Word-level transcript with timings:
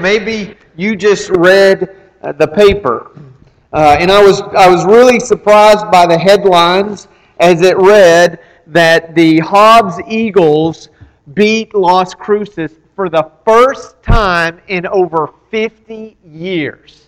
Maybe 0.00 0.56
you 0.76 0.96
just 0.96 1.30
read 1.30 1.96
uh, 2.22 2.32
the 2.32 2.48
paper. 2.48 3.12
Uh, 3.72 3.96
and 4.00 4.10
I 4.10 4.22
was, 4.22 4.40
I 4.40 4.68
was 4.68 4.84
really 4.84 5.20
surprised 5.20 5.90
by 5.90 6.06
the 6.06 6.18
headlines 6.18 7.08
as 7.38 7.62
it 7.62 7.76
read 7.78 8.40
that 8.66 9.14
the 9.14 9.38
Hobbs 9.40 10.00
Eagles 10.08 10.88
beat 11.34 11.74
Las 11.74 12.14
Cruces 12.14 12.78
for 12.96 13.08
the 13.08 13.30
first 13.44 14.02
time 14.02 14.60
in 14.68 14.86
over 14.86 15.30
50 15.50 16.16
years. 16.24 17.06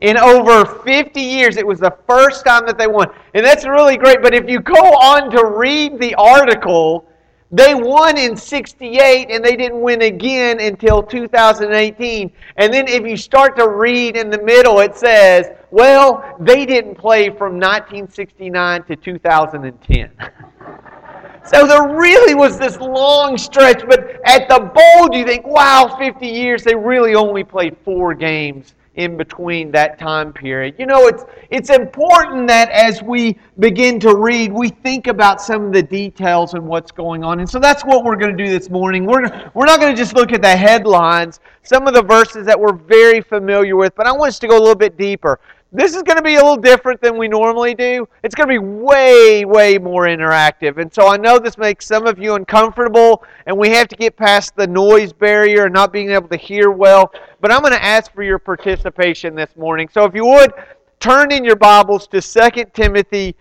In 0.00 0.16
over 0.16 0.64
50 0.64 1.20
years, 1.20 1.56
it 1.56 1.66
was 1.66 1.78
the 1.78 1.94
first 2.06 2.46
time 2.46 2.64
that 2.66 2.78
they 2.78 2.86
won. 2.86 3.08
And 3.34 3.44
that's 3.44 3.66
really 3.66 3.98
great. 3.98 4.22
But 4.22 4.34
if 4.34 4.48
you 4.48 4.60
go 4.60 4.74
on 4.74 5.30
to 5.32 5.44
read 5.44 5.98
the 5.98 6.14
article, 6.14 7.06
they 7.52 7.74
won 7.74 8.16
in 8.16 8.36
68 8.36 9.28
and 9.30 9.44
they 9.44 9.56
didn't 9.56 9.80
win 9.80 10.02
again 10.02 10.60
until 10.60 11.02
2018. 11.02 12.30
And 12.56 12.72
then 12.72 12.86
if 12.86 13.04
you 13.04 13.16
start 13.16 13.56
to 13.56 13.68
read 13.68 14.16
in 14.16 14.30
the 14.30 14.40
middle, 14.40 14.78
it 14.80 14.94
says, 14.94 15.50
well, 15.72 16.36
they 16.38 16.64
didn't 16.64 16.96
play 16.96 17.28
from 17.28 17.54
1969 17.54 18.84
to 18.84 18.96
2010. 18.96 20.10
so 21.44 21.66
there 21.66 21.96
really 21.96 22.34
was 22.34 22.56
this 22.56 22.78
long 22.78 23.36
stretch, 23.36 23.82
but 23.88 24.20
at 24.24 24.48
the 24.48 24.60
bowl, 24.60 25.16
you 25.16 25.24
think, 25.24 25.44
wow, 25.44 25.96
50 25.98 26.26
years, 26.26 26.62
they 26.62 26.76
really 26.76 27.16
only 27.16 27.42
played 27.42 27.76
four 27.84 28.14
games 28.14 28.74
in 29.00 29.16
between 29.16 29.70
that 29.72 29.98
time 29.98 30.32
period. 30.32 30.74
You 30.78 30.86
know, 30.86 31.06
it's, 31.06 31.24
it's 31.50 31.70
important 31.70 32.46
that 32.48 32.70
as 32.70 33.02
we 33.02 33.38
begin 33.58 33.98
to 34.00 34.14
read, 34.14 34.52
we 34.52 34.68
think 34.68 35.06
about 35.06 35.40
some 35.40 35.64
of 35.64 35.72
the 35.72 35.82
details 35.82 36.52
and 36.52 36.66
what's 36.66 36.92
going 36.92 37.24
on. 37.24 37.40
And 37.40 37.48
so 37.48 37.58
that's 37.58 37.82
what 37.82 38.04
we're 38.04 38.16
going 38.16 38.36
to 38.36 38.44
do 38.44 38.50
this 38.50 38.68
morning. 38.68 39.06
We're, 39.06 39.50
we're 39.54 39.64
not 39.64 39.80
going 39.80 39.94
to 39.94 39.96
just 39.96 40.14
look 40.14 40.32
at 40.32 40.42
the 40.42 40.54
headlines, 40.54 41.40
some 41.62 41.86
of 41.86 41.94
the 41.94 42.02
verses 42.02 42.44
that 42.44 42.60
we're 42.60 42.74
very 42.74 43.22
familiar 43.22 43.74
with, 43.74 43.94
but 43.96 44.06
I 44.06 44.12
want 44.12 44.28
us 44.28 44.38
to 44.40 44.48
go 44.48 44.58
a 44.58 44.60
little 44.60 44.74
bit 44.74 44.98
deeper. 44.98 45.40
This 45.72 45.94
is 45.94 46.02
going 46.02 46.16
to 46.16 46.22
be 46.22 46.34
a 46.34 46.42
little 46.42 46.56
different 46.56 47.00
than 47.00 47.16
we 47.16 47.28
normally 47.28 47.76
do. 47.76 48.08
It's 48.24 48.34
going 48.34 48.48
to 48.48 48.52
be 48.52 48.58
way, 48.58 49.44
way 49.44 49.78
more 49.78 50.06
interactive. 50.06 50.78
And 50.78 50.92
so 50.92 51.06
I 51.06 51.16
know 51.16 51.38
this 51.38 51.56
makes 51.56 51.86
some 51.86 52.08
of 52.08 52.18
you 52.18 52.34
uncomfortable, 52.34 53.22
and 53.46 53.56
we 53.56 53.70
have 53.70 53.86
to 53.88 53.96
get 53.96 54.16
past 54.16 54.56
the 54.56 54.66
noise 54.66 55.12
barrier 55.12 55.66
and 55.66 55.74
not 55.74 55.92
being 55.92 56.10
able 56.10 56.26
to 56.28 56.36
hear 56.36 56.72
well. 56.72 57.12
But 57.40 57.52
I'm 57.52 57.60
going 57.60 57.72
to 57.72 57.84
ask 57.84 58.12
for 58.12 58.24
your 58.24 58.40
participation 58.40 59.36
this 59.36 59.54
morning. 59.54 59.88
So 59.92 60.04
if 60.04 60.14
you 60.14 60.26
would, 60.26 60.52
turn 60.98 61.30
in 61.30 61.44
your 61.44 61.56
Bibles 61.56 62.08
to 62.08 62.20
2 62.20 62.64
Timothy, 62.74 63.36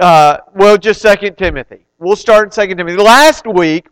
uh, 0.00 0.38
well, 0.54 0.78
just 0.78 1.02
2 1.02 1.32
Timothy. 1.32 1.84
We'll 1.98 2.16
start 2.16 2.58
in 2.58 2.68
2 2.68 2.74
Timothy. 2.74 2.96
Last 2.96 3.46
week, 3.46 3.88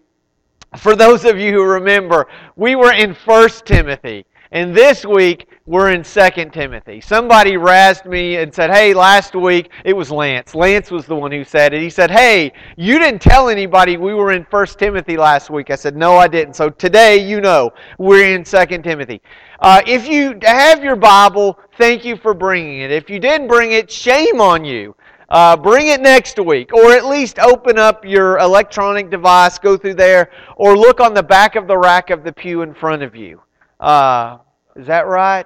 for 0.79 0.97
those 0.97 1.27
of 1.27 1.39
you 1.39 1.53
who 1.53 1.63
remember, 1.63 2.29
we 2.57 2.77
were 2.77 2.95
in 2.95 3.13
1 3.13 3.49
Timothy. 3.67 4.25
And 4.55 4.73
this 4.73 5.05
week, 5.05 5.49
we're 5.67 5.91
in 5.91 6.05
2 6.05 6.51
Timothy. 6.53 7.01
Somebody 7.01 7.55
razzed 7.55 8.07
me 8.07 8.37
and 8.37 8.55
said, 8.55 8.71
Hey, 8.71 8.95
last 8.95 9.35
week, 9.35 9.73
it 9.85 9.95
was 9.95 10.13
Lance. 10.13 10.55
Lance 10.55 10.93
was 10.93 11.07
the 11.07 11.17
one 11.17 11.33
who 11.33 11.43
said 11.43 11.75
it. 11.75 11.83
He 11.83 11.91
said, 11.91 12.09
Hey, 12.09 12.53
you 12.77 13.01
didn't 13.01 13.21
tell 13.21 13.49
anybody 13.49 13.97
we 13.97 14.15
were 14.15 14.31
in 14.31 14.45
1 14.45 14.67
Timothy 14.79 15.17
last 15.17 15.51
week. 15.51 15.71
I 15.71 15.75
said, 15.75 15.97
No, 15.97 16.17
I 16.17 16.29
didn't. 16.29 16.55
So 16.55 16.71
today, 16.71 17.17
you 17.17 17.41
know, 17.41 17.73
we're 17.99 18.33
in 18.33 18.45
2 18.45 18.65
Timothy. 18.79 19.21
Uh, 19.59 19.83
if 19.89 20.07
you 20.07 20.39
have 20.43 20.85
your 20.85 20.95
Bible, 20.95 21.59
thank 21.77 22.05
you 22.05 22.17
for 22.17 22.33
bringing 22.33 22.79
it. 22.79 22.93
If 22.93 23.11
you 23.11 23.19
didn't 23.19 23.49
bring 23.49 23.73
it, 23.73 23.91
shame 23.91 24.41
on 24.41 24.65
you. 24.65 24.95
Uh, 25.31 25.57
bring 25.57 25.89
it 25.89 26.01
next 26.01 26.39
week, 26.39 26.73
or 26.73 26.93
at 26.93 27.07
least 27.07 27.41
open 27.41 27.77
up 27.77 28.05
your 28.05 28.39
electronic 28.39 29.11
device, 29.11 29.59
go 29.59 29.77
through 29.77 29.95
there, 29.95 30.31
or 30.57 30.79
look 30.79 31.01
on 31.01 31.13
the 31.13 31.25
back 31.25 31.57
of 31.57 31.67
the 31.67 31.77
rack 31.77 32.11
of 32.11 32.23
the 32.23 32.33
pew 32.33 32.63
in 32.63 32.73
front 32.73 33.03
of 33.03 33.17
you. 33.17 33.41
Uh, 33.85 34.39
is 34.77 34.87
that 34.87 35.07
right? 35.07 35.45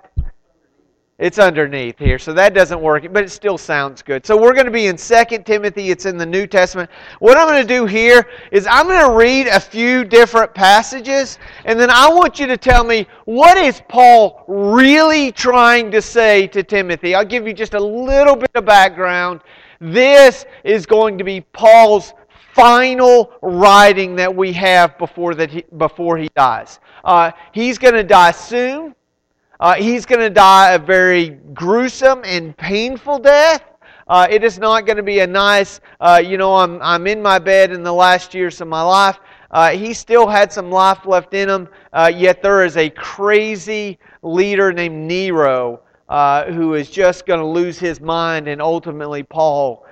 It's 1.19 1.41
underneath 1.41 1.99
here, 1.99 2.21
so 2.21 2.33
that 2.35 2.55
doesn't 2.55 2.81
work, 2.81 3.13
but 3.13 3.25
it 3.25 3.33
still 3.33 3.59
sounds 3.59 4.01
good. 4.01 4.25
So 4.25 4.41
we're 4.41 4.53
going 4.53 4.67
to 4.67 4.71
be 4.71 4.87
in 4.87 4.97
2 4.97 5.25
Timothy. 5.45 5.91
It's 5.91 6.07
in 6.07 6.17
the 6.17 6.25
New 6.25 6.47
Testament. 6.47 6.89
What 7.19 7.37
I'm 7.37 7.49
going 7.49 7.67
to 7.67 7.67
do 7.67 7.85
here 7.85 8.29
is 8.53 8.69
I'm 8.71 8.87
going 8.87 9.05
to 9.05 9.17
read 9.17 9.49
a 9.49 9.59
few 9.59 10.05
different 10.05 10.55
passages, 10.55 11.41
and 11.65 11.81
then 11.81 11.91
I 11.91 12.09
want 12.09 12.39
you 12.39 12.47
to 12.47 12.57
tell 12.57 12.85
me 12.85 13.09
what 13.25 13.59
is 13.59 13.83
Paul 13.89 14.45
really 14.47 15.33
trying 15.33 15.91
to 15.91 16.01
say 16.01 16.47
to 16.47 16.63
Timothy. 16.63 17.17
I'll 17.17 17.25
give 17.25 17.45
you 17.45 17.53
just 17.53 17.75
a 17.75 17.81
little 17.81 18.37
bit 18.37 18.53
of 18.55 18.65
background. 18.65 19.41
This 19.81 20.47
is 20.63 20.87
going 20.87 21.19
to 21.19 21.25
be 21.25 21.41
Paul's 21.41 22.13
final 22.59 23.31
writing 23.41 24.17
that 24.17 24.35
we 24.35 24.53
have 24.53 24.99
before, 24.99 25.33
that 25.37 25.49
he, 25.49 25.65
before 25.77 26.19
he 26.19 26.29
dies. 26.35 26.81
Uh, 27.05 27.31
he's 27.53 27.79
going 27.79 27.95
to 27.95 28.03
die 28.03 28.33
soon. 28.33 28.97
Uh, 29.61 29.75
he's 29.75 30.05
going 30.05 30.21
to 30.21 30.31
die 30.31 30.73
a 30.73 30.79
very 30.79 31.31
gruesome 31.55 32.21
and 32.25 32.57
painful 32.57 33.21
death. 33.21 33.63
Uh, 34.09 34.27
it 34.29 34.43
is 34.43 34.59
not 34.59 34.87
going 34.87 34.97
to 34.97 35.03
be 35.05 35.21
a 35.21 35.27
nice, 35.27 35.81
uh, 36.01 36.21
you 36.25 36.37
know, 36.37 36.57
I'm, 36.57 36.83
I'm 36.83 37.07
in 37.07 37.23
my 37.23 37.39
bed 37.39 37.71
in 37.71 37.85
the 37.85 37.93
last 37.93 38.35
years 38.35 38.61
of 38.61 38.67
my 38.67 38.83
life. 38.83 39.19
Uh, 39.53 39.71
he 39.71 39.95
still 39.95 40.27
had 40.27 40.53
some 40.53 40.71
life 40.71 41.07
left 41.07 41.35
in 41.35 41.49
him, 41.49 41.69
uh, 41.93 42.11
yet 42.15 42.43
there 42.43 42.65
is 42.65 42.77
a 42.77 42.91
crazy 42.91 43.99
leader 44.23 44.73
named 44.73 45.07
Nero 45.07 45.81
who 46.49 46.75
is 46.75 46.91
just 46.91 47.25
going 47.25 47.41
to 47.41 47.47
lose 47.47 47.79
his 47.79 48.01
mind, 48.01 48.49
and 48.49 48.61
ultimately, 48.61 49.23
Paul 49.23 49.85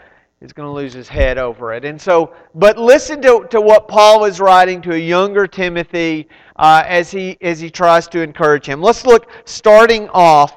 is 0.43 0.53
going 0.53 0.69
to 0.69 0.73
lose 0.73 0.93
his 0.93 1.09
head 1.09 1.39
over 1.39 1.73
it. 1.73 1.85
And 1.87 2.01
so, 2.01 2.35
but 2.55 2.77
listen 2.77 3.23
to, 3.23 3.47
to 3.51 3.61
what 3.61 3.89
Paul 3.89 4.27
is 4.27 4.39
writing 4.39 4.83
to 4.83 4.93
a 4.93 4.99
younger 4.99 5.47
Timothy 5.47 6.29
uh, 6.57 6.83
as, 6.87 7.11
he, 7.11 7.39
as 7.41 7.59
he 7.59 7.71
tries 7.71 8.07
to 8.09 8.21
encourage 8.21 8.67
him. 8.67 8.83
Let's 8.83 9.07
look 9.07 9.31
starting 9.47 10.11
off 10.11 10.55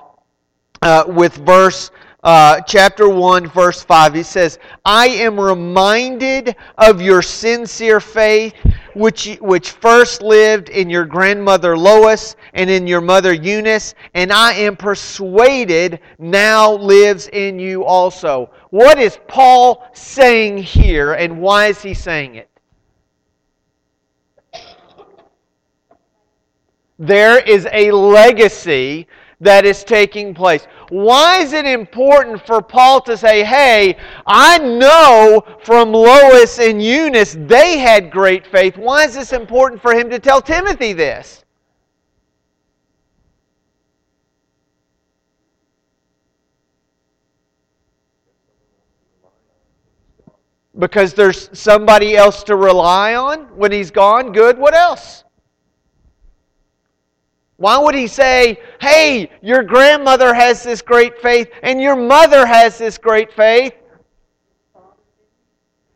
uh, 0.81 1.06
with 1.07 1.35
verse 1.35 1.91
uh, 2.23 2.59
chapter 2.62 3.07
1, 3.07 3.47
verse 3.47 3.81
5. 3.81 4.13
He 4.13 4.23
says, 4.23 4.59
I 4.84 5.07
am 5.07 5.39
reminded 5.39 6.57
of 6.78 7.01
your 7.01 7.22
sincere 7.22 8.01
faith, 8.01 8.56
which, 8.94 9.38
which 9.39 9.72
first 9.72 10.22
lived 10.22 10.68
in 10.68 10.89
your 10.89 11.06
grandmother 11.06 11.78
Lois 11.78 12.35
and 12.53 12.69
in 12.69 12.85
your 12.85 13.00
mother 13.00 13.31
Eunice, 13.31 13.95
and 14.13 14.34
I 14.34 14.53
am 14.56 14.75
persuaded 14.75 16.01
now 16.18 16.73
lives 16.73 17.29
in 17.29 17.57
you 17.59 17.85
also. 17.85 18.51
What 18.69 19.00
is 19.00 19.18
Paul 19.28 19.88
saying 19.94 20.59
here, 20.59 21.13
and 21.13 21.41
why 21.41 21.68
is 21.68 21.81
he 21.81 21.94
saying 21.94 22.35
it? 22.35 22.50
There 27.00 27.40
is 27.40 27.68
a 27.72 27.91
legacy 27.91 29.07
that 29.41 29.66
is 29.66 29.84
taking 29.84 30.34
place. 30.34 30.68
Why 30.90 31.38
is 31.38 31.53
it 31.53 31.66
important 31.66 32.46
for 32.46 32.62
Paul 32.62 33.00
to 33.02 33.16
say, 33.16 33.44
hey, 33.44 33.96
I 34.28 34.57
know 34.57 35.44
from 35.63 35.94
Lois 35.94 36.59
and 36.59 36.84
Eunice 36.84 37.38
they 37.40 37.78
had 37.78 38.12
great 38.12 38.46
faith? 38.46 38.75
Why 38.78 39.06
is 39.06 39.16
this 39.16 39.31
important 39.31 39.81
for 39.81 39.94
him 39.94 40.09
to 40.09 40.19
tell 40.19 40.41
Timothy 40.41 40.94
this? 40.94 41.46
Because 50.79 51.13
there's 51.13 51.50
somebody 51.51 52.16
else 52.16 52.41
to 52.44 52.56
rely 52.56 53.13
on 53.16 53.41
when 53.57 53.72
he's 53.72 53.91
gone? 53.91 54.31
Good. 54.31 54.57
What 54.57 54.73
else? 54.73 55.25
Why 57.57 57.78
would 57.78 57.94
he 57.94 58.07
say, 58.07 58.62
hey, 58.79 59.29
your 59.41 59.63
grandmother 59.63 60.34
has 60.34 60.63
this 60.63 60.81
great 60.81 61.22
faith 61.22 61.50
and 61.62 61.81
your 61.81 61.97
mother 61.97 62.45
has 62.45 62.78
this 62.78 62.97
great 62.97 63.34
faith? 63.34 63.73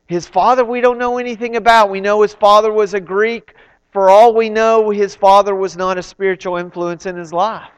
His 0.07 0.27
father, 0.27 0.65
we 0.65 0.81
don't 0.81 0.97
know 0.97 1.17
anything 1.17 1.55
about. 1.55 1.89
We 1.89 2.01
know 2.01 2.21
his 2.21 2.33
father 2.33 2.73
was 2.73 2.93
a 2.93 2.99
Greek. 2.99 3.55
For 3.93 4.09
all 4.09 4.35
we 4.35 4.49
know, 4.49 4.89
his 4.89 5.15
father 5.15 5.55
was 5.55 5.77
not 5.77 5.97
a 5.97 6.03
spiritual 6.03 6.57
influence 6.57 7.05
in 7.05 7.15
his 7.15 7.31
life. 7.31 7.69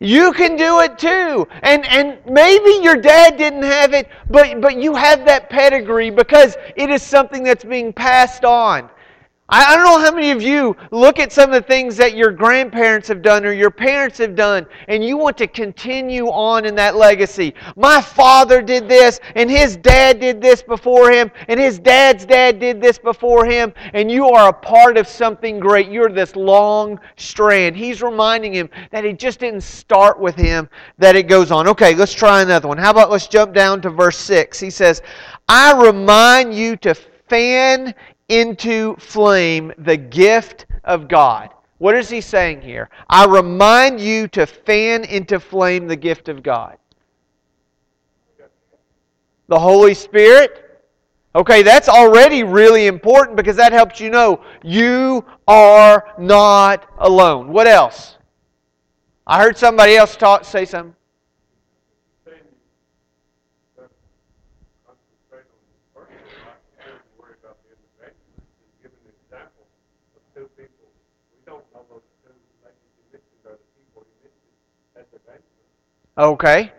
You 0.00 0.32
can 0.32 0.56
do 0.56 0.80
it 0.80 0.98
too. 0.98 1.46
And, 1.62 1.86
and 1.86 2.18
maybe 2.26 2.82
your 2.82 2.96
dad 2.96 3.36
didn't 3.38 3.62
have 3.62 3.94
it, 3.94 4.08
but, 4.28 4.60
but 4.60 4.76
you 4.76 4.94
have 4.94 5.24
that 5.26 5.48
pedigree 5.48 6.10
because 6.10 6.56
it 6.76 6.90
is 6.90 7.02
something 7.02 7.42
that's 7.44 7.64
being 7.64 7.92
passed 7.92 8.44
on. 8.44 8.90
I 9.46 9.76
don't 9.76 9.84
know 9.84 10.00
how 10.00 10.14
many 10.14 10.30
of 10.30 10.40
you 10.40 10.74
look 10.90 11.18
at 11.18 11.30
some 11.30 11.52
of 11.52 11.62
the 11.62 11.68
things 11.68 11.98
that 11.98 12.16
your 12.16 12.30
grandparents 12.30 13.08
have 13.08 13.20
done 13.20 13.44
or 13.44 13.52
your 13.52 13.70
parents 13.70 14.16
have 14.16 14.34
done, 14.34 14.66
and 14.88 15.04
you 15.04 15.18
want 15.18 15.36
to 15.36 15.46
continue 15.46 16.28
on 16.28 16.64
in 16.64 16.74
that 16.76 16.96
legacy. 16.96 17.54
My 17.76 18.00
father 18.00 18.62
did 18.62 18.88
this, 18.88 19.20
and 19.34 19.50
his 19.50 19.76
dad 19.76 20.18
did 20.18 20.40
this 20.40 20.62
before 20.62 21.10
him, 21.10 21.30
and 21.48 21.60
his 21.60 21.78
dad's 21.78 22.24
dad 22.24 22.58
did 22.58 22.80
this 22.80 22.96
before 22.96 23.44
him, 23.44 23.74
and 23.92 24.10
you 24.10 24.30
are 24.30 24.48
a 24.48 24.52
part 24.52 24.96
of 24.96 25.06
something 25.06 25.60
great. 25.60 25.90
You're 25.90 26.08
this 26.08 26.36
long 26.36 26.98
strand. 27.16 27.76
He's 27.76 28.00
reminding 28.00 28.54
him 28.54 28.70
that 28.92 29.04
it 29.04 29.18
just 29.18 29.40
didn't 29.40 29.60
start 29.60 30.18
with 30.18 30.36
him, 30.36 30.70
that 30.96 31.16
it 31.16 31.24
goes 31.24 31.50
on. 31.50 31.68
Okay, 31.68 31.94
let's 31.94 32.14
try 32.14 32.40
another 32.40 32.68
one. 32.68 32.78
How 32.78 32.92
about 32.92 33.10
let's 33.10 33.28
jump 33.28 33.52
down 33.52 33.82
to 33.82 33.90
verse 33.90 34.16
6. 34.16 34.58
He 34.58 34.70
says, 34.70 35.02
I 35.50 35.78
remind 35.78 36.54
you 36.54 36.76
to 36.78 36.94
fan 37.28 37.94
into 38.28 38.96
flame 38.96 39.72
the 39.78 39.96
gift 39.96 40.66
of 40.84 41.08
God. 41.08 41.50
What 41.78 41.94
is 41.94 42.08
he 42.08 42.20
saying 42.20 42.62
here? 42.62 42.88
I 43.08 43.26
remind 43.26 44.00
you 44.00 44.28
to 44.28 44.46
fan 44.46 45.04
into 45.04 45.40
flame 45.40 45.86
the 45.86 45.96
gift 45.96 46.28
of 46.28 46.42
God. 46.42 46.78
The 49.48 49.58
Holy 49.58 49.94
Spirit? 49.94 50.60
Okay, 51.34 51.62
that's 51.62 51.88
already 51.88 52.44
really 52.44 52.86
important 52.86 53.36
because 53.36 53.56
that 53.56 53.72
helps 53.72 54.00
you 54.00 54.08
know 54.08 54.42
you 54.62 55.24
are 55.48 56.14
not 56.16 56.86
alone. 56.98 57.48
What 57.48 57.66
else? 57.66 58.16
I 59.26 59.42
heard 59.42 59.58
somebody 59.58 59.96
else 59.96 60.16
talk 60.16 60.44
say 60.44 60.64
something. 60.64 60.94
Okay. 76.16 76.72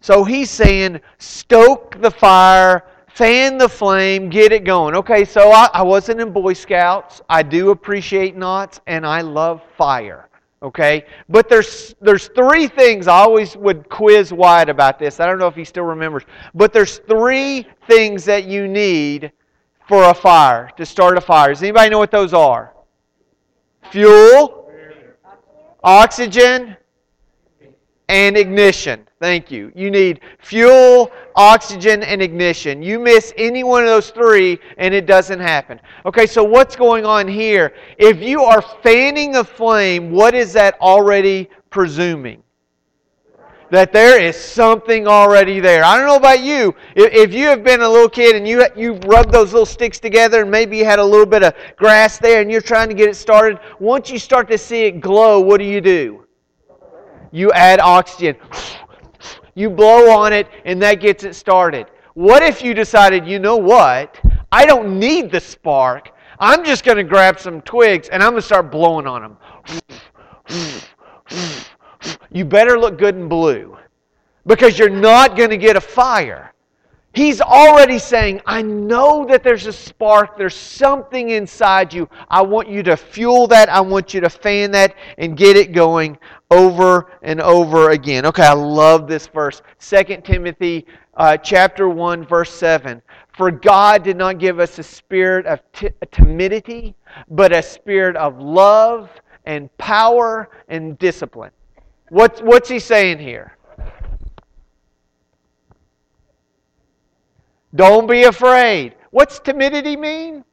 So 0.00 0.22
he's 0.22 0.50
saying, 0.50 1.00
stoke 1.18 2.00
the 2.00 2.10
fire, 2.10 2.84
fan 3.08 3.58
the 3.58 3.68
flame, 3.68 4.30
get 4.30 4.52
it 4.52 4.64
going. 4.64 4.94
Okay, 4.94 5.24
so 5.24 5.50
I, 5.50 5.68
I 5.74 5.82
wasn't 5.82 6.20
in 6.20 6.32
Boy 6.32 6.52
Scouts. 6.52 7.20
I 7.28 7.42
do 7.42 7.70
appreciate 7.70 8.36
knots, 8.36 8.80
and 8.86 9.04
I 9.04 9.22
love 9.22 9.62
fire. 9.76 10.28
Okay? 10.62 11.04
But 11.28 11.48
there's 11.48 11.94
there's 12.00 12.28
three 12.28 12.68
things 12.68 13.08
I 13.08 13.18
always 13.18 13.56
would 13.56 13.88
quiz 13.88 14.32
Wyatt 14.32 14.68
about 14.68 14.98
this. 14.98 15.18
I 15.18 15.26
don't 15.26 15.38
know 15.38 15.48
if 15.48 15.56
he 15.56 15.64
still 15.64 15.84
remembers. 15.84 16.22
But 16.54 16.72
there's 16.72 16.98
three 16.98 17.66
things 17.88 18.24
that 18.26 18.44
you 18.44 18.68
need 18.68 19.32
for 19.88 20.04
a 20.04 20.14
fire, 20.14 20.70
to 20.76 20.86
start 20.86 21.16
a 21.16 21.20
fire. 21.20 21.48
Does 21.48 21.62
anybody 21.62 21.90
know 21.90 21.98
what 21.98 22.10
those 22.10 22.32
are? 22.32 22.74
Fuel, 23.90 24.65
oxygen, 25.86 26.76
and 28.08 28.36
ignition. 28.36 29.06
Thank 29.20 29.50
you. 29.50 29.72
You 29.74 29.90
need 29.90 30.20
fuel, 30.38 31.10
oxygen, 31.34 32.02
and 32.02 32.20
ignition. 32.20 32.82
You 32.82 32.98
miss 32.98 33.32
any 33.36 33.64
one 33.64 33.82
of 33.82 33.88
those 33.88 34.10
three, 34.10 34.58
and 34.78 34.92
it 34.92 35.06
doesn't 35.06 35.40
happen. 35.40 35.80
Okay, 36.04 36.26
so 36.26 36.44
what's 36.44 36.76
going 36.76 37.04
on 37.04 37.26
here? 37.26 37.72
If 37.98 38.20
you 38.20 38.42
are 38.42 38.62
fanning 38.82 39.36
a 39.36 39.44
flame, 39.44 40.10
what 40.10 40.34
is 40.34 40.52
that 40.52 40.78
already 40.80 41.48
presuming? 41.70 42.42
That 43.70 43.92
there 43.92 44.20
is 44.20 44.36
something 44.36 45.06
already 45.06 45.60
there. 45.60 45.84
I 45.84 45.98
don't 45.98 46.06
know 46.06 46.16
about 46.16 46.40
you. 46.40 46.74
If, 46.94 47.34
you 47.34 47.46
have 47.46 47.64
been 47.64 47.80
a 47.80 47.88
little 47.88 48.08
kid 48.08 48.36
and 48.36 48.46
you 48.46 48.64
you 48.76 48.94
rubbed 49.06 49.32
those 49.32 49.52
little 49.52 49.66
sticks 49.66 49.98
together 49.98 50.42
and 50.42 50.50
maybe 50.50 50.76
you 50.76 50.84
had 50.84 50.98
a 50.98 51.04
little 51.04 51.26
bit 51.26 51.42
of 51.42 51.54
grass 51.76 52.18
there 52.18 52.40
and 52.40 52.50
you're 52.50 52.60
trying 52.60 52.88
to 52.88 52.94
get 52.94 53.08
it 53.08 53.16
started, 53.16 53.58
once 53.78 54.10
you 54.10 54.18
start 54.18 54.48
to 54.48 54.58
see 54.58 54.84
it 54.84 55.00
glow, 55.00 55.40
what 55.40 55.58
do 55.58 55.64
you 55.64 55.80
do? 55.80 56.24
You 57.32 57.52
add 57.52 57.80
oxygen. 57.80 58.36
You 59.54 59.70
blow 59.70 60.10
on 60.10 60.32
it 60.32 60.48
and 60.64 60.80
that 60.82 61.00
gets 61.00 61.24
it 61.24 61.34
started. 61.34 61.86
What 62.14 62.42
if 62.42 62.62
you 62.62 62.72
decided, 62.72 63.26
you 63.26 63.38
know 63.38 63.56
what? 63.56 64.18
I 64.52 64.64
don't 64.64 64.98
need 64.98 65.30
the 65.30 65.40
spark. 65.40 66.12
I'm 66.38 66.64
just 66.64 66.84
going 66.84 66.98
to 66.98 67.04
grab 67.04 67.40
some 67.40 67.60
twigs 67.62 68.08
and 68.08 68.22
I'm 68.22 68.30
going 68.30 68.42
to 68.42 68.46
start 68.46 68.70
blowing 68.70 69.06
on 69.06 69.22
them 69.22 69.36
you 72.30 72.44
better 72.44 72.78
look 72.78 72.98
good 72.98 73.14
in 73.14 73.28
blue 73.28 73.76
because 74.46 74.78
you're 74.78 74.88
not 74.88 75.36
going 75.36 75.50
to 75.50 75.56
get 75.56 75.76
a 75.76 75.80
fire. 75.80 76.52
He's 77.16 77.40
already 77.40 77.98
saying, 77.98 78.42
I 78.44 78.60
know 78.60 79.24
that 79.24 79.42
there's 79.42 79.66
a 79.66 79.72
spark, 79.72 80.36
there's 80.36 80.54
something 80.54 81.30
inside 81.30 81.90
you. 81.94 82.10
I 82.28 82.42
want 82.42 82.68
you 82.68 82.82
to 82.82 82.94
fuel 82.94 83.46
that, 83.46 83.70
I 83.70 83.80
want 83.80 84.12
you 84.12 84.20
to 84.20 84.28
fan 84.28 84.70
that 84.72 84.94
and 85.16 85.34
get 85.34 85.56
it 85.56 85.72
going 85.72 86.18
over 86.50 87.10
and 87.22 87.40
over 87.40 87.92
again. 87.92 88.26
Okay, 88.26 88.44
I 88.44 88.52
love 88.52 89.08
this 89.08 89.28
verse. 89.28 89.62
2 89.80 90.20
Timothy 90.24 90.84
uh, 91.16 91.38
chapter 91.38 91.88
1 91.88 92.26
verse 92.26 92.52
7. 92.52 93.00
For 93.34 93.50
God 93.50 94.02
did 94.02 94.18
not 94.18 94.38
give 94.38 94.60
us 94.60 94.78
a 94.78 94.82
spirit 94.82 95.46
of 95.46 95.60
t- 95.72 95.88
timidity, 96.10 96.94
but 97.30 97.50
a 97.50 97.62
spirit 97.62 98.16
of 98.16 98.38
love 98.38 99.10
and 99.46 99.74
power 99.78 100.50
and 100.68 100.98
discipline. 100.98 101.50
What's, 102.08 102.40
what's 102.40 102.68
he 102.68 102.78
saying 102.78 103.18
here? 103.18 103.56
Don't 107.74 108.06
be 108.08 108.24
afraid. 108.24 108.94
What's 109.10 109.38
timidity 109.38 109.96
mean? 109.96 110.44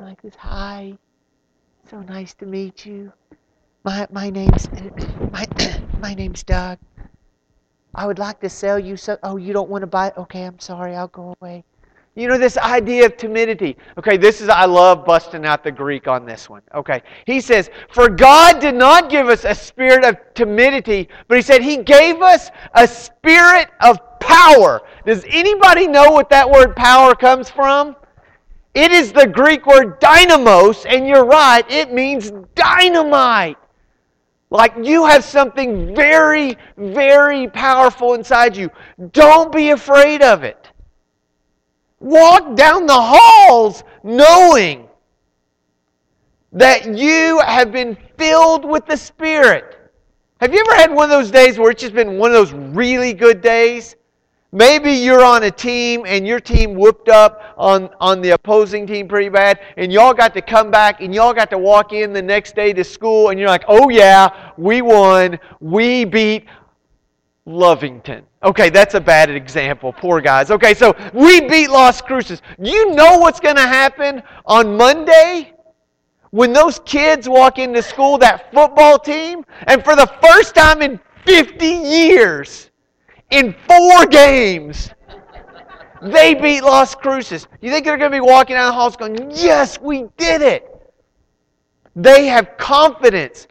Like 0.00 0.20
this, 0.22 0.34
hi. 0.34 0.98
So 1.90 2.00
nice 2.02 2.34
to 2.34 2.46
meet 2.46 2.84
you. 2.84 3.12
My 3.84 4.06
my 4.10 4.30
name's 4.30 4.68
my 5.32 5.46
my 6.00 6.14
name's 6.14 6.42
Doug. 6.42 6.78
I 7.94 8.06
would 8.06 8.18
like 8.18 8.40
to 8.40 8.48
sell 8.48 8.78
you 8.78 8.96
so 8.96 9.16
oh 9.22 9.36
you 9.36 9.52
don't 9.52 9.70
want 9.70 9.82
to 9.82 9.86
buy 9.86 10.12
okay, 10.16 10.44
I'm 10.44 10.58
sorry, 10.58 10.94
I'll 10.94 11.08
go 11.08 11.34
away. 11.40 11.64
You 12.18 12.26
know, 12.26 12.36
this 12.36 12.58
idea 12.58 13.06
of 13.06 13.16
timidity. 13.16 13.76
Okay, 13.96 14.16
this 14.16 14.40
is, 14.40 14.48
I 14.48 14.64
love 14.64 15.04
busting 15.04 15.46
out 15.46 15.62
the 15.62 15.70
Greek 15.70 16.08
on 16.08 16.26
this 16.26 16.50
one. 16.50 16.62
Okay, 16.74 17.00
he 17.26 17.40
says, 17.40 17.70
For 17.92 18.08
God 18.08 18.58
did 18.58 18.74
not 18.74 19.08
give 19.08 19.28
us 19.28 19.44
a 19.44 19.54
spirit 19.54 20.04
of 20.04 20.16
timidity, 20.34 21.08
but 21.28 21.36
he 21.36 21.42
said 21.42 21.62
he 21.62 21.76
gave 21.76 22.20
us 22.20 22.50
a 22.74 22.88
spirit 22.88 23.68
of 23.82 24.00
power. 24.18 24.82
Does 25.06 25.24
anybody 25.28 25.86
know 25.86 26.10
what 26.10 26.28
that 26.30 26.50
word 26.50 26.74
power 26.74 27.14
comes 27.14 27.48
from? 27.48 27.94
It 28.74 28.90
is 28.90 29.12
the 29.12 29.28
Greek 29.28 29.64
word 29.64 30.00
dynamos, 30.00 30.86
and 30.86 31.06
you're 31.06 31.24
right, 31.24 31.64
it 31.70 31.92
means 31.92 32.32
dynamite. 32.56 33.58
Like 34.50 34.74
you 34.82 35.06
have 35.06 35.22
something 35.22 35.94
very, 35.94 36.58
very 36.76 37.46
powerful 37.46 38.14
inside 38.14 38.56
you. 38.56 38.70
Don't 39.12 39.52
be 39.52 39.70
afraid 39.70 40.20
of 40.20 40.42
it. 40.42 40.67
Walk 42.00 42.54
down 42.54 42.86
the 42.86 42.92
halls 42.94 43.82
knowing 44.02 44.88
that 46.52 46.96
you 46.96 47.40
have 47.40 47.72
been 47.72 47.96
filled 48.16 48.64
with 48.64 48.86
the 48.86 48.96
Spirit. 48.96 49.74
Have 50.40 50.54
you 50.54 50.60
ever 50.60 50.76
had 50.76 50.94
one 50.94 51.04
of 51.04 51.10
those 51.10 51.30
days 51.30 51.58
where 51.58 51.70
it's 51.70 51.82
just 51.82 51.94
been 51.94 52.16
one 52.16 52.30
of 52.30 52.34
those 52.34 52.52
really 52.52 53.12
good 53.12 53.40
days? 53.40 53.96
Maybe 54.50 54.92
you're 54.92 55.24
on 55.24 55.42
a 55.42 55.50
team 55.50 56.04
and 56.06 56.26
your 56.26 56.40
team 56.40 56.74
whooped 56.74 57.10
up 57.10 57.54
on, 57.58 57.90
on 58.00 58.22
the 58.22 58.30
opposing 58.30 58.86
team 58.86 59.06
pretty 59.06 59.28
bad, 59.28 59.60
and 59.76 59.92
y'all 59.92 60.14
got 60.14 60.32
to 60.34 60.40
come 60.40 60.70
back 60.70 61.02
and 61.02 61.14
y'all 61.14 61.34
got 61.34 61.50
to 61.50 61.58
walk 61.58 61.92
in 61.92 62.14
the 62.14 62.22
next 62.22 62.54
day 62.54 62.72
to 62.72 62.82
school, 62.82 63.28
and 63.28 63.38
you're 63.38 63.48
like, 63.48 63.64
oh 63.68 63.90
yeah, 63.90 64.52
we 64.56 64.80
won. 64.80 65.38
We 65.60 66.06
beat 66.06 66.46
Lovington. 67.48 68.24
Okay, 68.42 68.68
that's 68.68 68.94
a 68.94 69.00
bad 69.00 69.30
example. 69.30 69.92
Poor 69.92 70.20
guys. 70.20 70.50
Okay, 70.50 70.74
so 70.74 70.94
we 71.14 71.40
beat 71.40 71.70
Las 71.70 72.02
Cruces. 72.02 72.42
You 72.60 72.94
know 72.94 73.18
what's 73.18 73.40
going 73.40 73.56
to 73.56 73.66
happen 73.66 74.22
on 74.44 74.76
Monday? 74.76 75.54
When 76.30 76.52
those 76.52 76.78
kids 76.84 77.26
walk 77.26 77.58
into 77.58 77.82
school, 77.82 78.18
that 78.18 78.52
football 78.52 78.98
team, 78.98 79.46
and 79.66 79.82
for 79.82 79.96
the 79.96 80.06
first 80.22 80.54
time 80.54 80.82
in 80.82 81.00
50 81.24 81.66
years, 81.66 82.70
in 83.30 83.54
four 83.66 84.04
games, 84.04 84.90
they 86.02 86.34
beat 86.34 86.62
Las 86.62 86.94
Cruces. 86.94 87.48
You 87.62 87.70
think 87.70 87.86
they're 87.86 87.96
going 87.96 88.12
to 88.12 88.16
be 88.16 88.20
walking 88.20 88.56
down 88.56 88.66
the 88.66 88.72
halls 88.72 88.94
going, 88.94 89.30
Yes, 89.30 89.80
we 89.80 90.04
did 90.18 90.42
it? 90.42 90.70
They 91.96 92.26
have 92.26 92.58
confidence. 92.58 93.48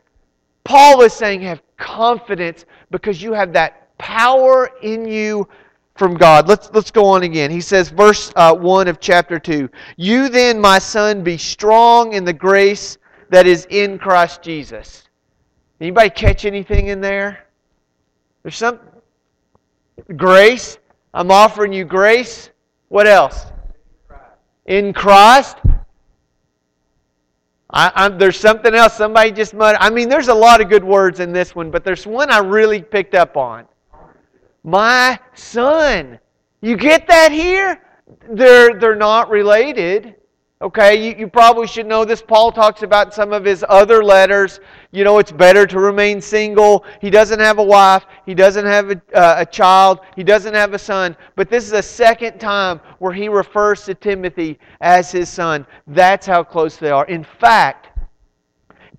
Paul 0.64 1.02
is 1.02 1.14
saying, 1.14 1.42
Have 1.42 1.64
confidence 1.78 2.66
because 2.92 3.24
you 3.24 3.34
have 3.34 3.54
that 3.54 3.87
power 3.98 4.70
in 4.82 5.08
you 5.08 5.48
from 5.98 6.16
God. 6.16 6.48
Let's, 6.48 6.70
let's 6.74 6.92
go 6.92 7.06
on 7.06 7.24
again. 7.24 7.52
He 7.52 7.62
says, 7.62 7.90
verse 7.90 8.32
uh, 8.36 8.54
1 8.56 8.88
of 8.88 9.00
chapter 9.00 9.40
2 9.40 9.70
You 9.98 10.30
then, 10.30 10.60
my 10.60 10.80
son, 10.80 11.24
be 11.24 11.38
strong 11.38 12.14
in 12.14 12.24
the 12.24 12.34
grace 12.34 12.98
that 13.30 13.48
is 13.48 13.68
in 13.70 14.00
Christ 14.00 14.42
Jesus. 14.42 15.04
Anybody 15.82 16.10
catch 16.10 16.46
anything 16.46 16.88
in 16.88 17.02
there? 17.02 17.46
There's 18.44 18.56
some 18.56 18.80
grace. 20.16 20.78
I'm 21.14 21.32
offering 21.32 21.74
you 21.74 21.86
grace. 21.86 22.52
What 22.90 23.08
else? 23.08 23.46
In 24.66 24.94
Christ. 24.94 25.58
I'm. 27.70 28.18
there's 28.18 28.40
something 28.40 28.74
else. 28.74 28.96
Somebody 28.96 29.32
just 29.32 29.54
muttered. 29.54 29.80
I 29.82 29.90
mean, 29.90 30.08
there's 30.10 30.30
a 30.30 30.34
lot 30.34 30.62
of 30.62 30.70
good 30.70 30.84
words 30.84 31.20
in 31.20 31.34
this 31.34 31.54
one, 31.54 31.70
but 31.70 31.84
there's 31.84 32.08
one 32.08 32.32
I 32.32 32.40
really 32.40 32.82
picked 32.82 33.14
up 33.14 33.36
on 33.36 33.68
my 34.68 35.18
son. 35.34 36.20
You 36.60 36.76
get 36.76 37.08
that 37.08 37.32
here? 37.32 37.82
They're, 38.30 38.78
they're 38.78 38.98
not 38.98 39.30
related. 39.30 40.16
Okay, 40.62 41.08
you, 41.08 41.16
you 41.18 41.28
probably 41.28 41.68
should 41.68 41.86
know 41.86 42.04
this. 42.04 42.22
Paul 42.22 42.52
talks 42.52 42.84
about 42.84 43.14
some 43.14 43.32
of 43.32 43.46
his 43.46 43.64
other 43.70 44.04
letters. 44.04 44.60
you 44.92 45.06
know, 45.06 45.20
it's 45.20 45.32
better 45.32 45.66
to 45.66 45.80
remain 45.80 46.20
single. 46.20 46.84
He 47.00 47.10
doesn't 47.10 47.40
have 47.40 47.60
a 47.60 47.64
wife. 47.64 48.06
He 48.26 48.34
doesn't 48.34 48.66
have 48.66 48.92
a, 48.92 49.02
uh, 49.14 49.36
a 49.38 49.46
child. 49.46 50.02
He 50.18 50.24
doesn't 50.24 50.54
have 50.54 50.74
a 50.74 50.80
son. 50.80 51.16
But 51.38 51.50
this 51.50 51.64
is 51.64 51.72
a 51.72 51.84
second 51.84 52.38
time 52.38 52.82
where 53.00 53.14
he 53.14 53.30
refers 53.30 53.86
to 53.86 53.94
Timothy 53.94 54.60
as 54.82 55.12
his 55.12 55.30
son. 55.30 55.66
That's 55.88 56.26
how 56.26 56.44
close 56.44 56.76
they 56.76 56.90
are. 56.90 57.06
In 57.06 57.24
fact, 57.24 57.98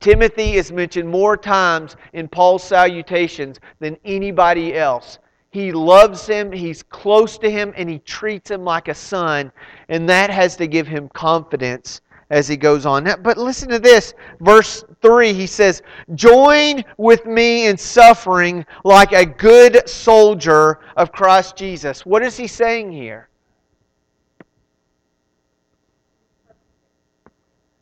Timothy 0.01 0.55
is 0.55 0.73
mentioned 0.73 1.11
more 1.11 1.37
times 1.37 1.97
in 2.15 2.27
Paul's 2.27 2.65
salutations 2.65 3.59
than 3.81 3.99
anybody 4.07 4.75
else. 4.75 5.19
He 5.51 5.73
loves 5.73 6.27
him, 6.27 6.53
he's 6.53 6.83
close 6.83 7.39
to 7.39 7.51
him, 7.51 7.73
and 7.77 7.89
he 7.89 8.01
treats 8.01 8.51
him 8.51 8.65
like 8.65 8.89
a 8.89 8.95
son. 8.95 9.51
And 9.89 10.09
that 10.09 10.31
has 10.31 10.57
to 10.57 10.67
give 10.67 10.87
him 10.87 11.09
confidence 11.11 12.03
as 12.31 12.47
he 12.47 12.57
goes 12.57 12.85
on. 12.85 13.05
But 13.23 13.39
listen 13.39 13.69
to 13.71 13.79
this. 13.79 14.13
Verse 14.41 14.85
3, 15.01 15.33
he 15.33 15.47
says, 15.47 15.83
Join 16.15 16.85
with 16.99 17.25
me 17.25 17.67
in 17.67 17.79
suffering 17.79 18.67
like 18.85 19.13
a 19.13 19.25
good 19.25 19.89
soldier 19.89 20.81
of 20.97 21.13
Christ 21.13 21.57
Jesus. 21.57 22.05
What 22.05 22.23
is 22.23 22.37
he 22.37 22.47
saying 22.47 22.93
here? 22.93 23.29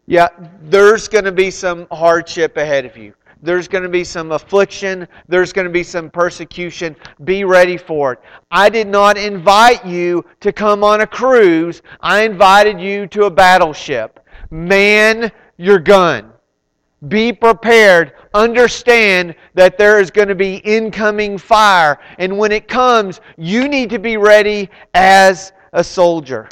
Yeah, 0.09 0.29
there's 0.63 1.09
going 1.09 1.25
to 1.25 1.33
be 1.33 1.51
some 1.51 1.89
hardship 1.91 2.57
ahead 2.57 2.85
of 2.85 2.97
you. 2.97 3.13
There's 3.47 3.69
going 3.69 3.85
to 3.85 3.88
be 3.88 4.03
some 4.03 4.33
affliction. 4.33 5.07
There's 5.29 5.53
going 5.53 5.67
to 5.67 5.73
be 5.73 5.85
some 5.85 6.11
persecution. 6.11 6.97
Be 7.23 7.45
ready 7.45 7.76
for 7.76 8.15
it. 8.15 8.21
I 8.50 8.69
did 8.69 8.88
not 8.88 9.17
invite 9.17 9.87
you 9.87 10.25
to 10.41 10.53
come 10.53 10.83
on 10.83 11.03
a 11.03 11.07
cruise. 11.07 11.81
I 12.00 12.25
invited 12.25 12.81
you 12.81 13.07
to 13.07 13.26
a 13.26 13.31
battleship. 13.31 14.19
Man 14.50 15.31
your 15.59 15.79
gun. 15.79 16.33
Be 17.07 17.33
prepared. 17.33 18.15
Understand 18.35 19.37
that 19.55 19.79
there 19.79 20.00
is 20.00 20.11
going 20.11 20.29
to 20.29 20.35
be 20.35 20.57
incoming 20.57 21.38
fire. 21.38 22.00
And 22.19 22.37
when 22.37 22.50
it 22.50 22.67
comes, 22.67 23.21
you 23.37 23.69
need 23.69 23.91
to 23.91 24.00
be 24.00 24.17
ready 24.17 24.69
as 24.95 25.53
a 25.73 25.85
soldier. 25.85 26.49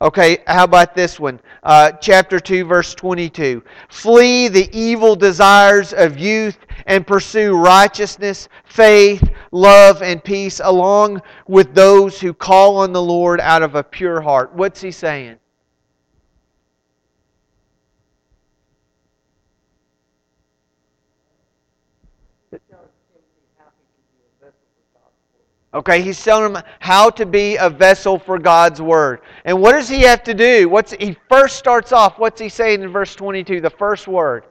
Okay, 0.00 0.38
how 0.46 0.62
about 0.62 0.94
this 0.94 1.18
one? 1.18 1.40
Uh, 1.64 1.90
chapter 1.90 2.38
2, 2.38 2.64
verse 2.64 2.94
22. 2.94 3.64
Flee 3.88 4.46
the 4.46 4.68
evil 4.72 5.16
desires 5.16 5.92
of 5.92 6.16
youth 6.16 6.56
and 6.86 7.04
pursue 7.04 7.56
righteousness, 7.56 8.48
faith, 8.64 9.28
love, 9.50 10.00
and 10.02 10.22
peace 10.22 10.60
along 10.62 11.20
with 11.48 11.74
those 11.74 12.20
who 12.20 12.32
call 12.32 12.76
on 12.76 12.92
the 12.92 13.02
Lord 13.02 13.40
out 13.40 13.62
of 13.62 13.74
a 13.74 13.82
pure 13.82 14.20
heart. 14.20 14.54
What's 14.54 14.80
he 14.80 14.92
saying? 14.92 15.36
Okay, 25.74 26.00
he's 26.00 26.22
telling 26.22 26.54
him 26.54 26.62
how 26.80 27.10
to 27.10 27.26
be 27.26 27.56
a 27.56 27.68
vessel 27.68 28.18
for 28.18 28.38
God's 28.38 28.80
word. 28.80 29.20
And 29.44 29.60
what 29.60 29.72
does 29.72 29.88
he 29.88 30.00
have 30.02 30.22
to 30.24 30.32
do? 30.32 30.68
What's 30.68 30.92
he 30.92 31.14
first 31.28 31.56
starts 31.56 31.92
off, 31.92 32.18
what's 32.18 32.40
he 32.40 32.48
saying 32.48 32.82
in 32.82 32.88
verse 32.90 33.14
22, 33.14 33.60
the 33.60 33.68
first 33.68 34.08
word? 34.08 34.44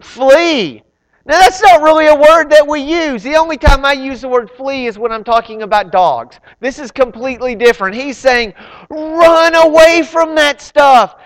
Flee. 0.00 0.82
Now 1.24 1.40
that's 1.40 1.60
not 1.60 1.82
really 1.82 2.06
a 2.06 2.14
word 2.14 2.48
that 2.50 2.64
we 2.64 2.80
use. 2.80 3.24
The 3.24 3.34
only 3.34 3.56
time 3.56 3.84
I 3.84 3.92
use 3.94 4.20
the 4.20 4.28
word 4.28 4.48
flee 4.48 4.86
is 4.86 4.96
when 4.96 5.10
I'm 5.10 5.24
talking 5.24 5.62
about 5.62 5.90
dogs. 5.90 6.38
This 6.60 6.78
is 6.78 6.92
completely 6.92 7.56
different. 7.56 7.96
He's 7.96 8.16
saying, 8.16 8.54
run 8.88 9.56
away 9.56 10.04
from 10.04 10.36
that 10.36 10.60
stuff. 10.60 11.16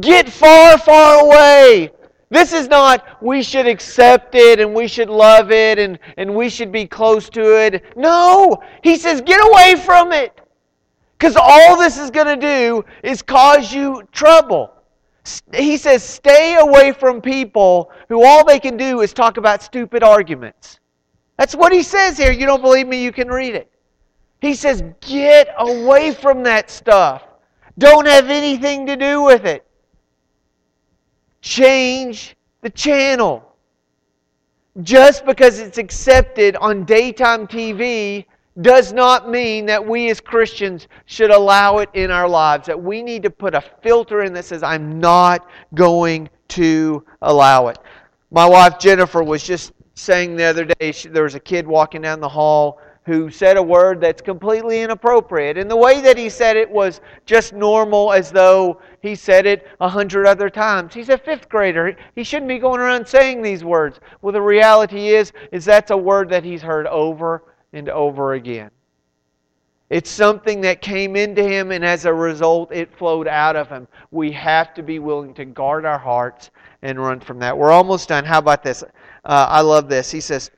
Get 0.00 0.30
far, 0.30 0.78
far 0.78 1.26
away. 1.26 1.90
This 2.30 2.52
is 2.52 2.68
not 2.68 3.20
we 3.20 3.42
should 3.42 3.66
accept 3.66 4.36
it 4.36 4.60
and 4.60 4.72
we 4.72 4.86
should 4.86 5.10
love 5.10 5.50
it 5.50 5.80
and, 5.80 5.98
and 6.16 6.32
we 6.32 6.48
should 6.48 6.70
be 6.70 6.86
close 6.86 7.28
to 7.30 7.60
it. 7.60 7.84
No! 7.96 8.62
He 8.82 8.96
says, 8.96 9.20
get 9.20 9.44
away 9.50 9.74
from 9.74 10.12
it. 10.12 10.40
Because 11.18 11.36
all 11.36 11.76
this 11.76 11.98
is 11.98 12.10
going 12.10 12.28
to 12.28 12.36
do 12.36 12.84
is 13.02 13.20
cause 13.20 13.72
you 13.72 14.08
trouble. 14.12 14.72
He 15.52 15.76
says, 15.76 16.04
stay 16.04 16.56
away 16.56 16.92
from 16.92 17.20
people 17.20 17.90
who 18.08 18.24
all 18.24 18.44
they 18.44 18.60
can 18.60 18.76
do 18.76 19.00
is 19.00 19.12
talk 19.12 19.36
about 19.36 19.62
stupid 19.62 20.02
arguments. 20.02 20.78
That's 21.36 21.54
what 21.54 21.72
he 21.72 21.82
says 21.82 22.16
here. 22.16 22.30
You 22.30 22.46
don't 22.46 22.62
believe 22.62 22.86
me? 22.86 23.02
You 23.02 23.12
can 23.12 23.28
read 23.28 23.54
it. 23.56 23.70
He 24.40 24.54
says, 24.54 24.84
get 25.00 25.48
away 25.58 26.14
from 26.14 26.44
that 26.44 26.70
stuff. 26.70 27.24
Don't 27.76 28.06
have 28.06 28.30
anything 28.30 28.86
to 28.86 28.96
do 28.96 29.22
with 29.22 29.44
it 29.44 29.66
change 31.40 32.36
the 32.60 32.70
channel. 32.70 33.46
Just 34.82 35.26
because 35.26 35.58
it's 35.58 35.78
accepted 35.78 36.56
on 36.56 36.84
daytime 36.84 37.46
TV 37.46 38.24
does 38.60 38.92
not 38.92 39.28
mean 39.28 39.66
that 39.66 39.84
we 39.84 40.10
as 40.10 40.20
Christians 40.20 40.88
should 41.06 41.30
allow 41.30 41.78
it 41.78 41.88
in 41.94 42.10
our 42.10 42.28
lives. 42.28 42.66
That 42.66 42.80
we 42.80 43.02
need 43.02 43.22
to 43.22 43.30
put 43.30 43.54
a 43.54 43.62
filter 43.82 44.22
in 44.22 44.32
that 44.34 44.44
says, 44.44 44.62
I'm 44.62 45.00
not 45.00 45.48
going 45.74 46.28
to 46.48 47.04
allow 47.22 47.68
it. 47.68 47.78
My 48.30 48.46
wife 48.46 48.78
Jennifer 48.78 49.22
was 49.22 49.42
just 49.42 49.72
saying 49.94 50.36
the 50.36 50.44
other 50.44 50.64
day, 50.64 50.92
she, 50.92 51.08
there 51.08 51.24
was 51.24 51.34
a 51.34 51.40
kid 51.40 51.66
walking 51.66 52.02
down 52.02 52.20
the 52.20 52.28
hall 52.28 52.80
who 53.04 53.30
said 53.30 53.56
a 53.56 53.62
word 53.62 54.00
that's 54.00 54.22
completely 54.22 54.82
inappropriate. 54.82 55.58
And 55.58 55.70
the 55.70 55.76
way 55.76 56.00
that 56.00 56.16
he 56.16 56.28
said 56.28 56.56
it 56.56 56.70
was 56.70 57.00
just 57.26 57.52
normal, 57.52 58.12
as 58.12 58.30
though 58.30 58.80
he 59.00 59.14
said 59.14 59.46
it 59.46 59.66
a 59.80 59.88
hundred 59.88 60.26
other 60.26 60.50
times. 60.50 60.94
He's 60.94 61.08
a 61.08 61.18
fifth 61.18 61.48
grader. 61.48 61.96
He 62.14 62.22
shouldn't 62.22 62.48
be 62.48 62.58
going 62.58 62.80
around 62.80 63.06
saying 63.06 63.42
these 63.42 63.64
words. 63.64 64.00
Well, 64.20 64.32
the 64.32 64.42
reality 64.42 65.08
is, 65.08 65.32
is 65.52 65.64
that's 65.64 65.90
a 65.90 65.96
word 65.96 66.28
that 66.30 66.44
he's 66.44 66.62
heard 66.62 66.86
over 66.86 67.44
and 67.72 67.88
over 67.88 68.34
again. 68.34 68.70
It's 69.88 70.10
something 70.10 70.60
that 70.60 70.80
came 70.80 71.16
into 71.16 71.42
him, 71.42 71.72
and 71.72 71.84
as 71.84 72.04
a 72.04 72.14
result, 72.14 72.70
it 72.72 72.96
flowed 72.96 73.26
out 73.26 73.56
of 73.56 73.68
him. 73.68 73.88
We 74.12 74.30
have 74.32 74.72
to 74.74 74.84
be 74.84 75.00
willing 75.00 75.34
to 75.34 75.44
guard 75.44 75.84
our 75.84 75.98
hearts 75.98 76.50
and 76.82 77.00
run 77.00 77.18
from 77.18 77.40
that. 77.40 77.56
We're 77.56 77.72
almost 77.72 78.08
done. 78.08 78.24
How 78.24 78.38
about 78.38 78.62
this? 78.62 78.84
Uh, 79.24 79.46
I 79.48 79.62
love 79.62 79.88
this. 79.88 80.10
He 80.10 80.20
says, 80.20 80.52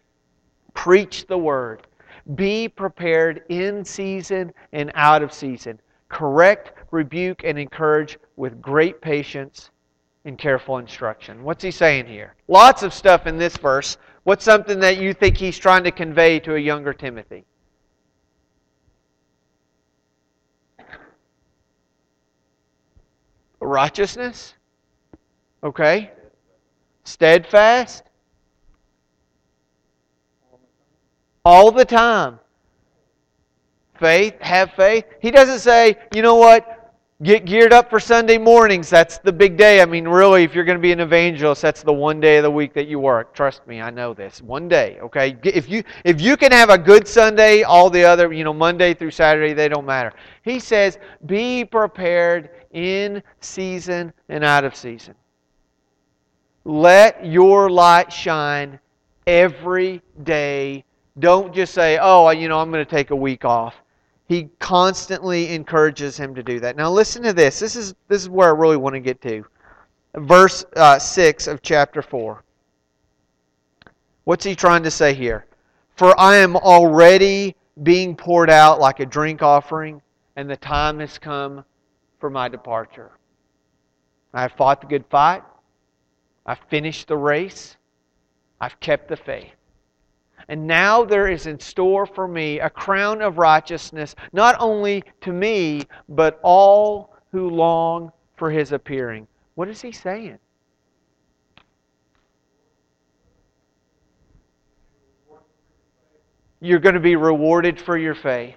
Preach 0.74 1.26
the 1.26 1.38
word. 1.38 1.86
Be 2.34 2.68
prepared 2.68 3.42
in 3.48 3.84
season 3.84 4.52
and 4.72 4.92
out 4.94 5.22
of 5.22 5.32
season. 5.32 5.80
Correct, 6.08 6.72
rebuke, 6.92 7.42
and 7.42 7.58
encourage 7.58 8.18
with 8.36 8.62
great 8.62 9.00
patience 9.00 9.70
and 10.24 10.38
careful 10.38 10.78
instruction. 10.78 11.42
What's 11.42 11.64
he 11.64 11.72
saying 11.72 12.06
here? 12.06 12.36
Lots 12.46 12.84
of 12.84 12.94
stuff 12.94 13.26
in 13.26 13.38
this 13.38 13.56
verse. 13.56 13.96
What's 14.22 14.44
something 14.44 14.78
that 14.80 14.98
you 14.98 15.12
think 15.12 15.36
he's 15.36 15.58
trying 15.58 15.82
to 15.82 15.90
convey 15.90 16.38
to 16.40 16.54
a 16.54 16.58
younger 16.58 16.92
Timothy? 16.92 17.44
Righteousness? 23.58 24.54
Okay. 25.64 26.12
Steadfast? 27.02 28.04
all 31.44 31.70
the 31.72 31.84
time. 31.84 32.38
Faith, 33.98 34.34
have 34.40 34.72
faith. 34.72 35.04
He 35.20 35.30
doesn't 35.30 35.60
say, 35.60 35.96
you 36.14 36.22
know 36.22 36.36
what, 36.36 36.81
get 37.22 37.44
geared 37.44 37.72
up 37.72 37.88
for 37.88 38.00
Sunday 38.00 38.38
mornings. 38.38 38.90
That's 38.90 39.18
the 39.18 39.32
big 39.32 39.56
day. 39.56 39.80
I 39.80 39.86
mean, 39.86 40.06
really, 40.06 40.42
if 40.42 40.54
you're 40.54 40.64
going 40.64 40.78
to 40.78 40.82
be 40.82 40.92
an 40.92 41.00
evangelist, 41.00 41.62
that's 41.62 41.82
the 41.82 41.92
one 41.92 42.20
day 42.20 42.38
of 42.38 42.42
the 42.42 42.50
week 42.50 42.74
that 42.74 42.88
you 42.88 42.98
work. 42.98 43.34
Trust 43.34 43.66
me, 43.66 43.80
I 43.80 43.90
know 43.90 44.14
this. 44.14 44.42
One 44.42 44.68
day, 44.68 44.98
okay? 45.00 45.36
If 45.44 45.68
you 45.68 45.84
if 46.04 46.20
you 46.20 46.36
can 46.36 46.52
have 46.52 46.70
a 46.70 46.78
good 46.78 47.06
Sunday, 47.06 47.62
all 47.62 47.90
the 47.90 48.04
other, 48.04 48.32
you 48.32 48.44
know, 48.44 48.52
Monday 48.52 48.94
through 48.94 49.12
Saturday, 49.12 49.52
they 49.52 49.68
don't 49.68 49.86
matter. 49.86 50.12
He 50.42 50.58
says, 50.58 50.98
be 51.26 51.64
prepared 51.64 52.50
in 52.72 53.22
season 53.40 54.12
and 54.28 54.44
out 54.44 54.64
of 54.64 54.74
season. 54.74 55.14
Let 56.64 57.24
your 57.26 57.70
light 57.70 58.12
shine 58.12 58.78
every 59.26 60.02
day 60.22 60.84
don't 61.18 61.54
just 61.54 61.74
say, 61.74 61.98
oh, 62.00 62.30
you 62.30 62.48
know, 62.48 62.58
I'm 62.58 62.70
going 62.70 62.84
to 62.84 62.90
take 62.90 63.10
a 63.10 63.16
week 63.16 63.44
off. 63.44 63.81
He 64.32 64.48
constantly 64.60 65.52
encourages 65.52 66.16
him 66.16 66.34
to 66.36 66.42
do 66.42 66.58
that. 66.60 66.74
Now, 66.74 66.90
listen 66.90 67.22
to 67.24 67.34
this. 67.34 67.60
This 67.60 67.76
is, 67.76 67.94
this 68.08 68.22
is 68.22 68.30
where 68.30 68.48
I 68.48 68.58
really 68.58 68.78
want 68.78 68.94
to 68.94 69.00
get 69.00 69.20
to. 69.20 69.44
Verse 70.14 70.64
uh, 70.74 70.98
6 70.98 71.46
of 71.48 71.60
chapter 71.60 72.00
4. 72.00 72.42
What's 74.24 74.42
he 74.42 74.54
trying 74.54 74.84
to 74.84 74.90
say 74.90 75.12
here? 75.12 75.44
For 75.96 76.18
I 76.18 76.36
am 76.36 76.56
already 76.56 77.54
being 77.82 78.16
poured 78.16 78.48
out 78.48 78.80
like 78.80 79.00
a 79.00 79.06
drink 79.06 79.42
offering, 79.42 80.00
and 80.36 80.48
the 80.48 80.56
time 80.56 81.00
has 81.00 81.18
come 81.18 81.62
for 82.18 82.30
my 82.30 82.48
departure. 82.48 83.10
I 84.32 84.40
have 84.40 84.52
fought 84.52 84.80
the 84.80 84.86
good 84.86 85.04
fight. 85.10 85.42
I've 86.46 86.60
finished 86.70 87.06
the 87.06 87.18
race. 87.18 87.76
I've 88.62 88.80
kept 88.80 89.08
the 89.08 89.16
faith. 89.18 89.52
And 90.48 90.66
now 90.66 91.04
there 91.04 91.28
is 91.28 91.46
in 91.46 91.58
store 91.58 92.06
for 92.06 92.26
me 92.26 92.60
a 92.60 92.70
crown 92.70 93.22
of 93.22 93.38
righteousness, 93.38 94.14
not 94.32 94.56
only 94.58 95.04
to 95.22 95.32
me, 95.32 95.82
but 96.08 96.40
all 96.42 97.14
who 97.30 97.48
long 97.48 98.12
for 98.36 98.50
his 98.50 98.72
appearing. 98.72 99.26
What 99.54 99.68
is 99.68 99.80
he 99.80 99.92
saying? 99.92 100.38
You're 106.60 106.78
going 106.78 106.94
to 106.94 107.00
be 107.00 107.16
rewarded 107.16 107.80
for 107.80 107.98
your 107.98 108.14
faith. 108.14 108.54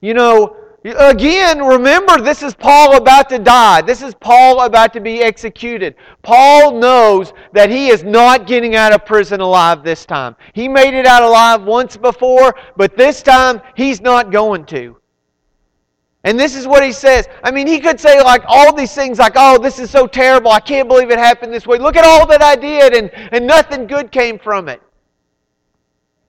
You 0.00 0.12
know, 0.12 0.56
Again, 0.84 1.64
remember, 1.64 2.20
this 2.20 2.42
is 2.42 2.54
Paul 2.54 2.96
about 2.96 3.30
to 3.30 3.38
die. 3.38 3.80
This 3.80 4.02
is 4.02 4.14
Paul 4.14 4.66
about 4.66 4.92
to 4.92 5.00
be 5.00 5.22
executed. 5.22 5.94
Paul 6.20 6.78
knows 6.78 7.32
that 7.52 7.70
he 7.70 7.88
is 7.88 8.04
not 8.04 8.46
getting 8.46 8.76
out 8.76 8.92
of 8.92 9.06
prison 9.06 9.40
alive 9.40 9.82
this 9.82 10.04
time. 10.04 10.36
He 10.52 10.68
made 10.68 10.92
it 10.92 11.06
out 11.06 11.22
alive 11.22 11.62
once 11.62 11.96
before, 11.96 12.54
but 12.76 12.98
this 12.98 13.22
time 13.22 13.62
he's 13.74 14.02
not 14.02 14.30
going 14.30 14.66
to. 14.66 14.98
And 16.24 16.38
this 16.38 16.54
is 16.54 16.66
what 16.66 16.84
he 16.84 16.92
says. 16.92 17.28
I 17.42 17.50
mean, 17.50 17.66
he 17.66 17.80
could 17.80 17.98
say 17.98 18.22
like 18.22 18.42
all 18.46 18.74
these 18.74 18.94
things 18.94 19.18
like, 19.18 19.34
oh, 19.36 19.56
this 19.56 19.78
is 19.78 19.90
so 19.90 20.06
terrible. 20.06 20.50
I 20.50 20.60
can't 20.60 20.86
believe 20.86 21.10
it 21.10 21.18
happened 21.18 21.52
this 21.52 21.66
way. 21.66 21.78
Look 21.78 21.96
at 21.96 22.04
all 22.04 22.26
that 22.26 22.42
I 22.42 22.56
did, 22.56 22.94
and, 22.94 23.10
and 23.32 23.46
nothing 23.46 23.86
good 23.86 24.12
came 24.12 24.38
from 24.38 24.68
it. 24.68 24.82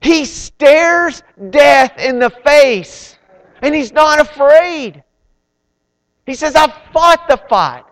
He 0.00 0.24
stares 0.24 1.22
death 1.50 1.98
in 1.98 2.18
the 2.18 2.30
face 2.30 3.15
and 3.62 3.74
he's 3.74 3.92
not 3.92 4.20
afraid. 4.20 5.02
He 6.26 6.34
says, 6.34 6.54
I 6.54 6.72
fought 6.92 7.26
the 7.28 7.36
fight. 7.48 7.84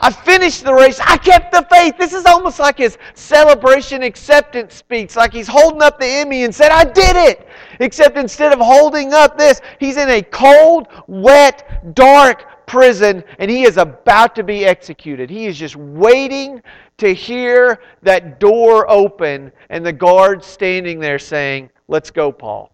I 0.00 0.12
finished 0.12 0.64
the 0.64 0.72
race. 0.72 1.00
I 1.00 1.16
kept 1.16 1.52
the 1.52 1.66
faith. 1.70 1.96
This 1.98 2.12
is 2.12 2.24
almost 2.24 2.60
like 2.60 2.78
his 2.78 2.98
celebration 3.14 4.02
acceptance 4.02 4.74
speech, 4.74 5.16
like 5.16 5.32
he's 5.32 5.48
holding 5.48 5.82
up 5.82 5.98
the 5.98 6.06
Emmy 6.06 6.44
and 6.44 6.54
said, 6.54 6.70
I 6.70 6.84
did 6.84 7.16
it. 7.16 7.48
Except 7.80 8.16
instead 8.16 8.52
of 8.52 8.60
holding 8.60 9.12
up 9.12 9.36
this, 9.36 9.60
he's 9.80 9.96
in 9.96 10.08
a 10.08 10.22
cold, 10.22 10.88
wet, 11.08 11.94
dark 11.94 12.44
prison 12.68 13.24
and 13.38 13.50
he 13.50 13.64
is 13.64 13.78
about 13.78 14.36
to 14.36 14.44
be 14.44 14.64
executed. 14.64 15.30
He 15.30 15.46
is 15.46 15.58
just 15.58 15.74
waiting 15.74 16.62
to 16.98 17.12
hear 17.12 17.80
that 18.02 18.38
door 18.38 18.88
open 18.88 19.50
and 19.70 19.84
the 19.84 19.92
guards 19.92 20.46
standing 20.46 21.00
there 21.00 21.18
saying, 21.18 21.70
Let's 21.88 22.10
go, 22.10 22.30
Paul. 22.30 22.70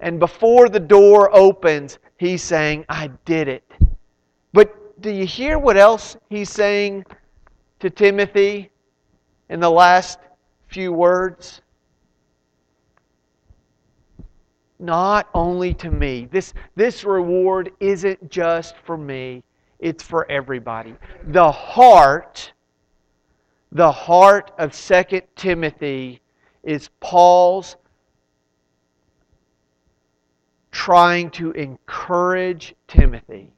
And 0.00 0.20
before 0.20 0.68
the 0.68 0.80
door 0.80 1.34
opens, 1.34 1.98
he's 2.18 2.42
saying, 2.42 2.84
I 2.88 3.08
did 3.24 3.48
it. 3.48 3.64
But 4.52 5.00
do 5.00 5.10
you 5.10 5.26
hear 5.26 5.58
what 5.58 5.76
else 5.76 6.16
he's 6.28 6.50
saying 6.50 7.04
to 7.80 7.90
Timothy 7.90 8.70
in 9.48 9.60
the 9.60 9.70
last 9.70 10.18
few 10.68 10.92
words? 10.92 11.60
Not 14.78 15.28
only 15.32 15.72
to 15.74 15.90
me. 15.90 16.28
This, 16.30 16.52
this 16.74 17.04
reward 17.04 17.72
isn't 17.80 18.30
just 18.30 18.76
for 18.84 18.98
me, 18.98 19.42
it's 19.78 20.02
for 20.02 20.30
everybody. 20.30 20.94
The 21.28 21.50
heart, 21.50 22.52
the 23.72 23.90
heart 23.90 24.52
of 24.58 24.72
2 24.74 25.22
Timothy 25.34 26.20
is 26.62 26.90
Paul's 27.00 27.76
trying 30.76 31.30
to 31.30 31.52
encourage 31.52 32.74
Timothy 32.86 33.50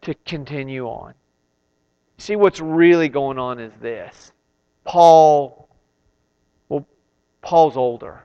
to 0.00 0.14
continue 0.24 0.86
on. 0.86 1.12
See, 2.18 2.36
what's 2.36 2.60
really 2.60 3.08
going 3.08 3.36
on 3.36 3.58
is 3.58 3.72
this 3.82 4.30
Paul, 4.84 5.68
well, 6.68 6.86
Paul's 7.42 7.76
older, 7.76 8.22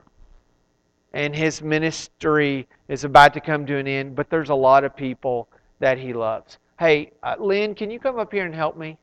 and 1.12 1.34
his 1.34 1.60
ministry 1.62 2.68
is 2.86 3.02
about 3.02 3.34
to 3.34 3.40
come 3.40 3.66
to 3.66 3.76
an 3.76 3.88
end, 3.88 4.14
but 4.14 4.30
there's 4.30 4.50
a 4.50 4.54
lot 4.54 4.84
of 4.84 4.94
people 4.94 5.48
that 5.80 5.98
he 5.98 6.12
loves. 6.12 6.58
Hey, 6.78 7.10
uh, 7.24 7.34
Lynn, 7.40 7.74
can 7.74 7.90
you 7.90 7.98
come 7.98 8.20
up 8.20 8.32
here 8.32 8.46
and 8.46 8.54
help 8.54 8.76
me? 8.76 8.98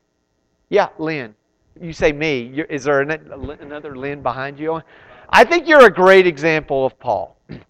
Yeah, 0.70 0.88
Lynn. 0.98 1.34
You 1.78 1.92
say 1.92 2.10
me. 2.10 2.64
Is 2.70 2.84
there 2.84 3.02
another 3.02 3.94
Lynn 3.94 4.22
behind 4.22 4.58
you? 4.58 4.80
I 5.30 5.44
think 5.44 5.68
you're 5.68 5.84
a 5.84 5.90
great 5.90 6.26
example 6.26 6.86
of 6.86 6.98
Paul. 6.98 7.36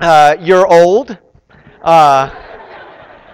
Uh, 0.00 0.36
you're 0.40 0.66
old, 0.66 1.16
uh, 1.82 2.28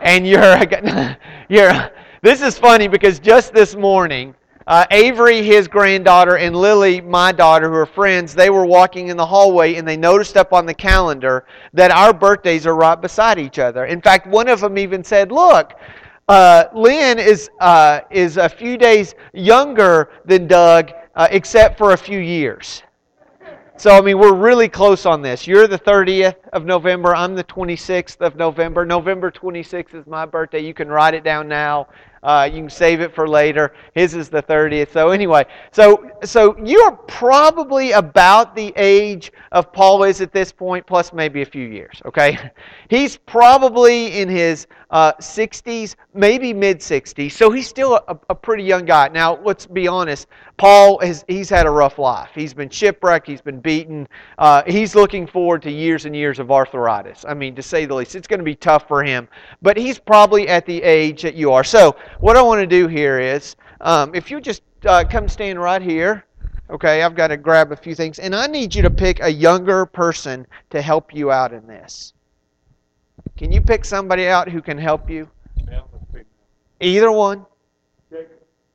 and 0.03 0.27
you're 0.27 0.63
you're. 1.49 1.91
This 2.21 2.43
is 2.43 2.59
funny 2.59 2.87
because 2.87 3.19
just 3.19 3.55
this 3.55 3.75
morning, 3.75 4.35
uh, 4.67 4.85
Avery, 4.91 5.43
his 5.43 5.69
granddaughter, 5.69 6.37
and 6.37 6.55
Lily, 6.55 7.01
my 7.01 7.33
daughter, 7.33 7.71
who 7.71 7.77
are 7.77 7.87
friends, 7.87 8.35
they 8.35 8.51
were 8.51 8.67
walking 8.67 9.09
in 9.09 9.17
the 9.17 9.25
hallway 9.25 9.77
and 9.77 9.89
they 9.89 9.97
noticed 9.97 10.37
up 10.37 10.53
on 10.53 10.67
the 10.67 10.75
calendar 10.75 11.47
that 11.73 11.91
our 11.91 12.13
birthdays 12.13 12.67
are 12.67 12.75
right 12.75 13.01
beside 13.01 13.39
each 13.39 13.59
other. 13.59 13.87
In 13.87 14.03
fact, 14.03 14.27
one 14.27 14.47
of 14.47 14.61
them 14.61 14.77
even 14.77 15.03
said, 15.03 15.33
"Look." 15.33 15.73
Uh, 16.29 16.65
Lynn 16.75 17.19
is 17.19 17.49
uh, 17.61 18.01
is 18.11 18.37
a 18.37 18.51
few 18.51 18.77
days 18.77 19.15
younger 19.33 20.11
than 20.27 20.47
Doug, 20.47 20.93
uh, 21.17 21.27
except 21.31 21.79
for 21.79 21.93
a 21.93 21.97
few 21.97 22.19
years. 22.19 22.83
So, 23.81 23.89
I 23.97 24.03
mean, 24.03 24.19
we're 24.19 24.35
really 24.35 24.69
close 24.69 25.07
on 25.07 25.23
this. 25.23 25.47
You're 25.47 25.67
the 25.67 25.79
30th 25.79 26.37
of 26.53 26.67
November. 26.67 27.17
I'm 27.17 27.35
the 27.35 27.45
26th 27.45 28.21
of 28.21 28.37
November. 28.37 28.85
November 28.85 29.31
26th 29.31 29.95
is 29.95 30.07
my 30.07 30.27
birthday. 30.27 30.61
You 30.61 30.75
can 30.75 30.89
write 30.89 31.15
it 31.15 31.25
down 31.25 31.49
now. 31.49 31.89
Uh, 32.23 32.49
you 32.53 32.61
can 32.61 32.71
save 32.71 33.01
it 33.01 33.15
for 33.15 33.27
later. 33.27 33.73
His 33.95 34.15
is 34.15 34.29
the 34.29 34.43
30th. 34.43 34.93
So 34.93 35.09
anyway, 35.11 35.45
so 35.73 36.11
so 36.23 36.57
you 36.63 36.81
are 36.81 36.93
probably 36.93 37.93
about 37.93 38.55
the 38.55 38.73
age 38.77 39.33
of 39.53 39.73
Paul 39.73 40.05
is 40.05 40.21
at 40.21 40.33
this 40.33 40.53
point, 40.53 40.87
plus 40.87 41.13
maybe 41.13 41.43
a 41.43 41.47
few 41.47 41.67
years. 41.67 42.03
Okay, 42.05 42.39
he's 42.89 43.17
probably 43.17 44.19
in 44.21 44.29
his 44.29 44.67
uh, 44.91 45.13
60s, 45.15 45.95
maybe 46.15 46.53
mid 46.53 46.81
60s. 46.81 47.33
So 47.33 47.51
he's 47.51 47.69
still 47.69 48.01
a, 48.09 48.19
a 48.29 48.35
pretty 48.35 48.65
young 48.65 48.85
guy. 48.85 49.09
Now, 49.09 49.39
let's 49.43 49.67
be 49.67 49.89
honest. 49.89 50.27
Paul 50.57 50.99
has 51.01 51.25
he's 51.27 51.49
had 51.49 51.67
a 51.67 51.71
rough 51.71 51.99
life. 51.99 52.31
He's 52.35 52.53
been 52.53 52.69
shipwrecked. 52.69 53.27
He's 53.27 53.41
been 53.41 53.61
beaten. 53.61 54.07
Uh, 54.37 54.63
he's 54.67 54.95
looking 54.95 55.27
forward 55.27 55.63
to 55.63 55.71
years 55.71 56.05
and 56.05 56.15
years 56.15 56.39
of 56.39 56.51
arthritis. 56.51 57.25
I 57.27 57.33
mean, 57.33 57.55
to 57.55 57.63
say 57.63 57.87
the 57.87 57.95
least, 57.95 58.15
it's 58.15 58.27
going 58.27 58.41
to 58.41 58.45
be 58.45 58.57
tough 58.57 58.87
for 58.87 59.03
him. 59.03 59.27
But 59.63 59.79
he's 59.79 59.99
probably 59.99 60.49
at 60.49 60.67
the 60.67 60.83
age 60.83 61.23
that 61.23 61.35
you 61.35 61.53
are. 61.53 61.65
So 61.65 61.97
what 62.19 62.37
I 62.37 62.43
want 62.43 62.61
to 62.61 62.67
do 62.67 62.89
here 62.89 63.21
is, 63.21 63.57
um, 63.81 64.15
if 64.15 64.31
you 64.31 64.41
just 64.41 64.63
uh, 64.87 65.05
come 65.09 65.29
stand 65.29 65.61
right 65.61 65.83
here, 65.83 66.25
okay, 66.69 67.03
I've 67.03 67.15
got 67.15 67.29
to 67.29 67.37
grab 67.37 67.73
a 67.73 67.77
few 67.77 67.95
things, 67.95 68.19
and 68.19 68.35
I 68.35 68.47
need 68.47 68.75
you 68.75 68.83
to 68.83 68.91
pick 68.91 69.21
a 69.23 69.29
younger 69.29 69.87
person 69.87 70.47
to 70.71 70.83
help 70.83 71.15
you 71.15 71.31
out 71.31 71.53
in 71.53 71.67
this. 71.67 72.15
Can 73.37 73.53
you 73.53 73.61
pick 73.61 73.85
somebody 73.85 74.27
out 74.27 74.49
who 74.49 74.61
can 74.61 74.77
help 74.79 75.09
you? 75.09 75.29
Either 76.81 77.13
one. 77.13 77.45
Jacob. 78.11 78.31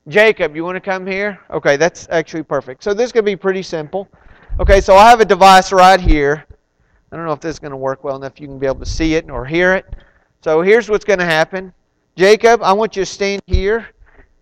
Jacob, 0.07 0.55
you 0.55 0.63
want 0.63 0.75
to 0.75 0.81
come 0.81 1.07
here? 1.07 1.39
Okay, 1.49 1.77
that's 1.77 2.07
actually 2.11 2.43
perfect. 2.43 2.83
So 2.83 2.93
this 2.93 3.11
to 3.11 3.23
be 3.23 3.35
pretty 3.35 3.63
simple. 3.63 4.07
Okay, 4.59 4.79
so 4.79 4.95
I 4.95 5.09
have 5.09 5.19
a 5.19 5.25
device 5.25 5.71
right 5.71 5.99
here. 5.99 6.45
I 7.11 7.15
don't 7.15 7.25
know 7.25 7.33
if 7.33 7.39
this 7.39 7.55
is 7.55 7.59
going 7.59 7.71
to 7.71 7.77
work 7.77 8.03
well 8.03 8.15
enough 8.15 8.39
you 8.39 8.47
can 8.47 8.59
be 8.59 8.67
able 8.67 8.79
to 8.79 8.85
see 8.85 9.15
it 9.15 9.29
or 9.29 9.45
hear 9.45 9.73
it. 9.73 9.85
So 10.41 10.61
here's 10.61 10.89
what's 10.89 11.05
going 11.05 11.19
to 11.19 11.25
happen. 11.25 11.73
Jacob, 12.15 12.63
I 12.63 12.71
want 12.71 12.95
you 12.95 13.01
to 13.01 13.05
stand 13.05 13.41
here, 13.45 13.87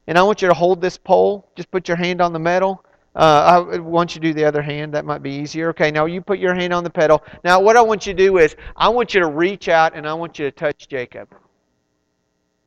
and 0.05 0.17
I 0.17 0.23
want 0.23 0.41
you 0.41 0.47
to 0.47 0.53
hold 0.53 0.79
this 0.79 0.97
pole. 0.97 1.49
Just 1.55 1.71
put 1.71 1.87
your 1.87 1.97
hand 1.97 2.21
on 2.21 2.31
the 2.31 2.39
metal. 2.39 2.85
Uh, 3.15 3.65
I 3.73 3.79
want 3.79 4.15
you 4.15 4.21
to 4.21 4.27
do 4.27 4.33
the 4.33 4.45
other 4.45 4.61
hand. 4.61 4.93
That 4.93 5.05
might 5.05 5.23
be 5.23 5.31
easier. 5.31 5.69
Okay, 5.69 5.91
now 5.91 6.05
you 6.05 6.21
put 6.21 6.39
your 6.39 6.53
hand 6.53 6.73
on 6.73 6.83
the 6.83 6.89
pedal. 6.89 7.23
Now, 7.43 7.59
what 7.59 7.75
I 7.75 7.81
want 7.81 8.05
you 8.05 8.13
to 8.13 8.17
do 8.17 8.37
is, 8.37 8.55
I 8.75 8.89
want 8.89 9.13
you 9.13 9.19
to 9.21 9.27
reach 9.27 9.69
out 9.69 9.95
and 9.95 10.07
I 10.07 10.13
want 10.13 10.37
you 10.37 10.45
to 10.45 10.51
touch 10.51 10.87
Jacob 10.87 11.29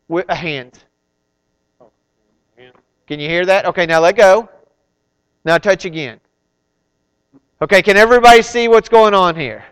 with 0.09 0.27
a 0.29 0.35
hand. 0.35 0.85
Can 3.07 3.21
you 3.21 3.29
hear 3.29 3.47
that? 3.47 3.66
Okay, 3.66 3.87
now 3.87 4.01
let 4.01 4.16
go. 4.16 4.49
Now 5.45 5.59
touch 5.59 5.85
again. 5.85 6.19
Okay, 7.62 7.81
can 7.81 7.97
everybody 7.97 8.42
see 8.42 8.66
what's 8.66 8.88
going 8.88 9.14
on 9.14 9.37
here? 9.37 9.64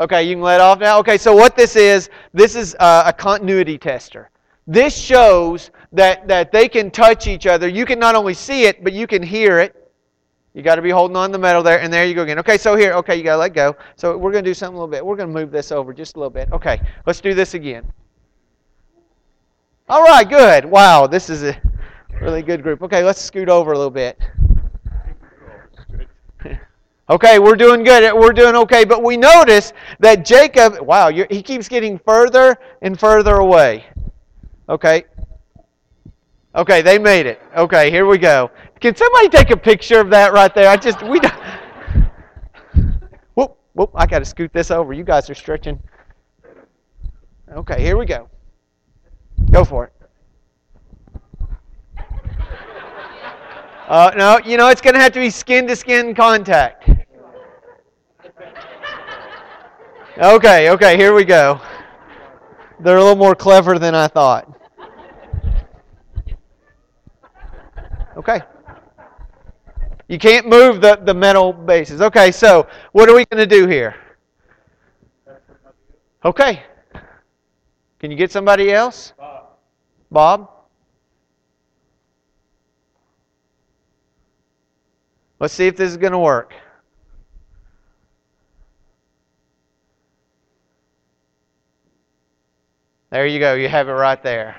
Okay, 0.00 0.24
you 0.24 0.34
can 0.34 0.42
let 0.42 0.60
off 0.60 0.80
now. 0.80 0.98
Okay, 1.00 1.18
so 1.18 1.36
what 1.36 1.56
this 1.56 1.76
is, 1.76 2.08
this 2.32 2.56
is 2.56 2.74
uh, 2.80 3.04
a 3.06 3.12
continuity 3.12 3.76
tester. 3.76 4.30
This 4.66 4.96
shows 4.96 5.70
that, 5.92 6.28
that 6.28 6.52
they 6.52 6.68
can 6.68 6.90
touch 6.90 7.26
each 7.26 7.46
other. 7.46 7.68
You 7.68 7.84
can 7.84 7.98
not 7.98 8.14
only 8.14 8.34
see 8.34 8.64
it, 8.64 8.84
but 8.84 8.92
you 8.92 9.06
can 9.06 9.22
hear 9.22 9.58
it. 9.58 9.76
You 10.54 10.62
got 10.62 10.74
to 10.76 10.82
be 10.82 10.90
holding 10.90 11.16
on 11.16 11.32
the 11.32 11.38
metal 11.38 11.62
there, 11.62 11.80
and 11.80 11.92
there 11.92 12.04
you 12.04 12.14
go 12.14 12.22
again. 12.22 12.38
Okay, 12.38 12.58
so 12.58 12.76
here, 12.76 12.92
okay, 12.94 13.16
you 13.16 13.22
got 13.22 13.32
to 13.32 13.38
let 13.38 13.54
go. 13.54 13.74
So 13.96 14.16
we're 14.18 14.32
going 14.32 14.44
to 14.44 14.50
do 14.50 14.54
something 14.54 14.76
a 14.76 14.78
little 14.78 14.90
bit. 14.90 15.04
We're 15.04 15.16
going 15.16 15.32
to 15.32 15.34
move 15.34 15.50
this 15.50 15.72
over 15.72 15.94
just 15.94 16.16
a 16.16 16.18
little 16.18 16.30
bit. 16.30 16.52
Okay, 16.52 16.80
let's 17.06 17.20
do 17.20 17.34
this 17.34 17.54
again. 17.54 17.90
All 19.88 20.02
right, 20.02 20.28
good. 20.28 20.64
Wow, 20.66 21.06
this 21.06 21.30
is 21.30 21.42
a 21.42 21.60
really 22.20 22.42
good 22.42 22.62
group. 22.62 22.82
Okay, 22.82 23.02
let's 23.02 23.20
scoot 23.20 23.48
over 23.48 23.72
a 23.72 23.76
little 23.76 23.90
bit. 23.90 24.18
Okay, 27.10 27.38
we're 27.40 27.56
doing 27.56 27.82
good. 27.82 28.14
We're 28.14 28.32
doing 28.32 28.54
okay. 28.54 28.84
But 28.86 29.02
we 29.02 29.18
notice 29.18 29.74
that 29.98 30.24
Jacob, 30.24 30.78
wow, 30.80 31.10
he 31.10 31.42
keeps 31.42 31.68
getting 31.68 31.98
further 31.98 32.56
and 32.80 32.98
further 32.98 33.34
away. 33.34 33.84
Okay. 34.68 35.04
Okay, 36.54 36.82
they 36.82 36.98
made 36.98 37.26
it. 37.26 37.40
Okay, 37.56 37.90
here 37.90 38.06
we 38.06 38.18
go. 38.18 38.50
Can 38.80 38.94
somebody 38.94 39.28
take 39.28 39.50
a 39.50 39.56
picture 39.56 40.00
of 40.00 40.10
that 40.10 40.32
right 40.32 40.54
there? 40.54 40.68
I 40.68 40.76
just 40.76 41.02
we 41.02 41.18
don't. 41.18 41.34
Whoop, 43.34 43.56
whoop! 43.72 43.90
I 43.94 44.06
got 44.06 44.18
to 44.18 44.24
scoot 44.24 44.52
this 44.52 44.70
over. 44.70 44.92
You 44.92 45.04
guys 45.04 45.30
are 45.30 45.34
stretching. 45.34 45.80
Okay, 47.50 47.80
here 47.80 47.96
we 47.96 48.06
go. 48.06 48.28
Go 49.50 49.64
for 49.64 49.86
it. 49.86 49.92
Uh, 53.88 54.10
no, 54.16 54.38
you 54.44 54.56
know, 54.56 54.68
it's 54.68 54.80
going 54.80 54.94
to 54.94 55.00
have 55.00 55.12
to 55.12 55.20
be 55.20 55.28
skin 55.28 55.66
to 55.66 55.76
skin 55.76 56.14
contact. 56.14 56.88
Okay, 60.18 60.70
okay, 60.70 60.96
here 60.96 61.14
we 61.14 61.24
go. 61.24 61.60
They're 62.82 62.96
a 62.96 63.00
little 63.00 63.16
more 63.16 63.34
clever 63.36 63.78
than 63.78 63.94
I 63.94 64.08
thought. 64.08 64.52
Okay. 68.16 68.40
You 70.08 70.18
can't 70.18 70.48
move 70.48 70.80
the, 70.80 71.00
the 71.02 71.14
metal 71.14 71.52
bases. 71.52 72.02
Okay, 72.02 72.32
so 72.32 72.66
what 72.90 73.08
are 73.08 73.14
we 73.14 73.24
going 73.26 73.48
to 73.48 73.56
do 73.56 73.66
here? 73.66 73.94
Okay. 76.24 76.62
Can 77.98 78.10
you 78.10 78.16
get 78.16 78.32
somebody 78.32 78.72
else? 78.72 79.12
Bob? 79.16 79.46
Bob? 80.10 80.50
Let's 85.38 85.54
see 85.54 85.66
if 85.68 85.76
this 85.76 85.90
is 85.90 85.96
going 85.96 86.12
to 86.12 86.18
work. 86.18 86.52
There 93.12 93.26
you 93.26 93.40
go. 93.40 93.52
You 93.52 93.68
have 93.68 93.90
it 93.90 93.92
right 93.92 94.22
there. 94.22 94.56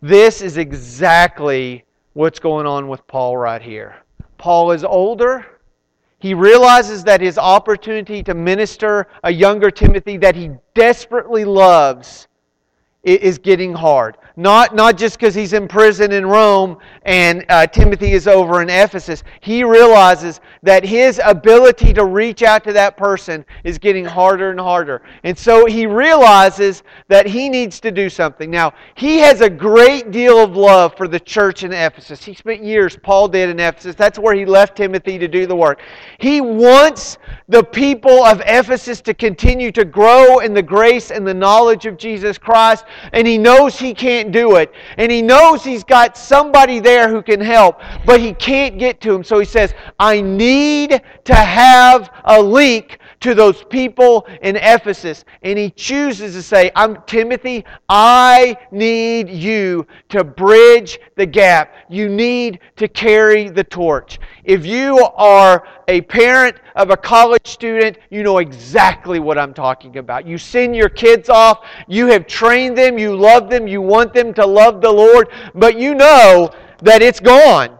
This 0.00 0.40
is 0.40 0.56
exactly 0.56 1.84
what's 2.12 2.38
going 2.38 2.64
on 2.64 2.86
with 2.86 3.04
Paul 3.08 3.36
right 3.36 3.60
here. 3.60 3.96
Paul 4.38 4.70
is 4.70 4.84
older. 4.84 5.44
He 6.20 6.32
realizes 6.32 7.02
that 7.02 7.20
his 7.20 7.38
opportunity 7.38 8.22
to 8.22 8.34
minister 8.34 9.08
a 9.24 9.32
younger 9.32 9.68
Timothy 9.68 10.16
that 10.18 10.36
he 10.36 10.50
desperately 10.74 11.44
loves 11.44 12.28
is 13.02 13.38
getting 13.38 13.72
hard. 13.72 14.16
Not, 14.36 14.74
not 14.74 14.96
just 14.96 15.18
because 15.18 15.34
he's 15.34 15.52
in 15.52 15.68
prison 15.68 16.12
in 16.12 16.24
Rome 16.24 16.78
and 17.02 17.44
uh, 17.48 17.66
Timothy 17.66 18.12
is 18.12 18.26
over 18.26 18.62
in 18.62 18.70
Ephesus. 18.70 19.24
He 19.40 19.62
realizes 19.62 20.40
that 20.62 20.84
his 20.84 21.20
ability 21.22 21.92
to 21.94 22.04
reach 22.04 22.42
out 22.42 22.64
to 22.64 22.72
that 22.72 22.96
person 22.96 23.44
is 23.64 23.76
getting 23.78 24.04
harder 24.04 24.50
and 24.50 24.60
harder. 24.60 25.02
And 25.24 25.36
so 25.36 25.66
he 25.66 25.86
realizes 25.86 26.82
that 27.08 27.26
he 27.26 27.48
needs 27.48 27.78
to 27.80 27.90
do 27.90 28.08
something. 28.08 28.50
Now, 28.50 28.72
he 28.94 29.18
has 29.18 29.40
a 29.40 29.50
great 29.50 30.12
deal 30.12 30.38
of 30.38 30.56
love 30.56 30.96
for 30.96 31.08
the 31.08 31.20
church 31.20 31.64
in 31.64 31.72
Ephesus. 31.72 32.24
He 32.24 32.34
spent 32.34 32.62
years, 32.62 32.96
Paul 32.96 33.28
did 33.28 33.50
in 33.50 33.60
Ephesus. 33.60 33.96
That's 33.96 34.18
where 34.18 34.34
he 34.34 34.46
left 34.46 34.76
Timothy 34.76 35.18
to 35.18 35.28
do 35.28 35.46
the 35.46 35.56
work. 35.56 35.80
He 36.18 36.40
wants 36.40 37.18
the 37.48 37.64
people 37.64 38.24
of 38.24 38.40
Ephesus 38.46 39.00
to 39.02 39.12
continue 39.12 39.72
to 39.72 39.84
grow 39.84 40.38
in 40.38 40.54
the 40.54 40.62
grace 40.62 41.10
and 41.10 41.26
the 41.26 41.34
knowledge 41.34 41.84
of 41.84 41.98
Jesus 41.98 42.38
Christ. 42.38 42.86
And 43.12 43.26
he 43.26 43.38
knows 43.38 43.78
he 43.78 43.94
can't 43.94 44.32
do 44.32 44.56
it. 44.56 44.72
And 44.96 45.10
he 45.10 45.22
knows 45.22 45.64
he's 45.64 45.84
got 45.84 46.16
somebody 46.16 46.80
there 46.80 47.08
who 47.08 47.22
can 47.22 47.40
help, 47.40 47.80
but 48.04 48.20
he 48.20 48.32
can't 48.34 48.78
get 48.78 49.00
to 49.02 49.14
him. 49.14 49.24
So 49.24 49.38
he 49.38 49.44
says, 49.44 49.74
I 49.98 50.20
need 50.20 51.00
to 51.24 51.34
have 51.34 52.10
a 52.24 52.40
link 52.40 52.98
to 53.20 53.34
those 53.34 53.64
people 53.64 54.26
in 54.42 54.56
Ephesus. 54.56 55.24
And 55.42 55.58
he 55.58 55.70
chooses 55.70 56.34
to 56.34 56.42
say, 56.42 56.70
I'm 56.74 57.02
Timothy, 57.06 57.64
I 57.88 58.56
need 58.70 59.28
you 59.28 59.86
to 60.10 60.24
bridge 60.24 60.98
the 61.16 61.26
gap. 61.26 61.74
You 61.88 62.08
need 62.08 62.60
to 62.76 62.88
carry 62.88 63.48
the 63.48 63.64
torch. 63.64 64.18
If 64.44 64.66
you 64.66 64.98
are 65.14 65.66
a 65.88 66.00
parent 66.02 66.56
of 66.74 66.90
a 66.90 66.96
college 66.96 67.46
student, 67.46 67.98
you 68.10 68.22
know 68.22 68.38
exactly 68.38 69.18
what 69.18 69.38
I'm 69.38 69.54
talking 69.54 69.98
about. 69.98 70.26
You 70.26 70.38
send 70.38 70.74
your 70.74 70.88
kids 70.88 71.28
off, 71.28 71.66
you 71.88 72.06
have 72.08 72.26
trained 72.26 72.76
them, 72.78 72.98
you 72.98 73.16
love 73.16 73.50
them, 73.50 73.66
you 73.66 73.80
want 73.80 74.14
them 74.14 74.32
to 74.34 74.46
love 74.46 74.80
the 74.80 74.90
Lord, 74.90 75.28
but 75.54 75.78
you 75.78 75.94
know 75.94 76.50
that 76.82 77.02
it's 77.02 77.20
gone 77.20 77.78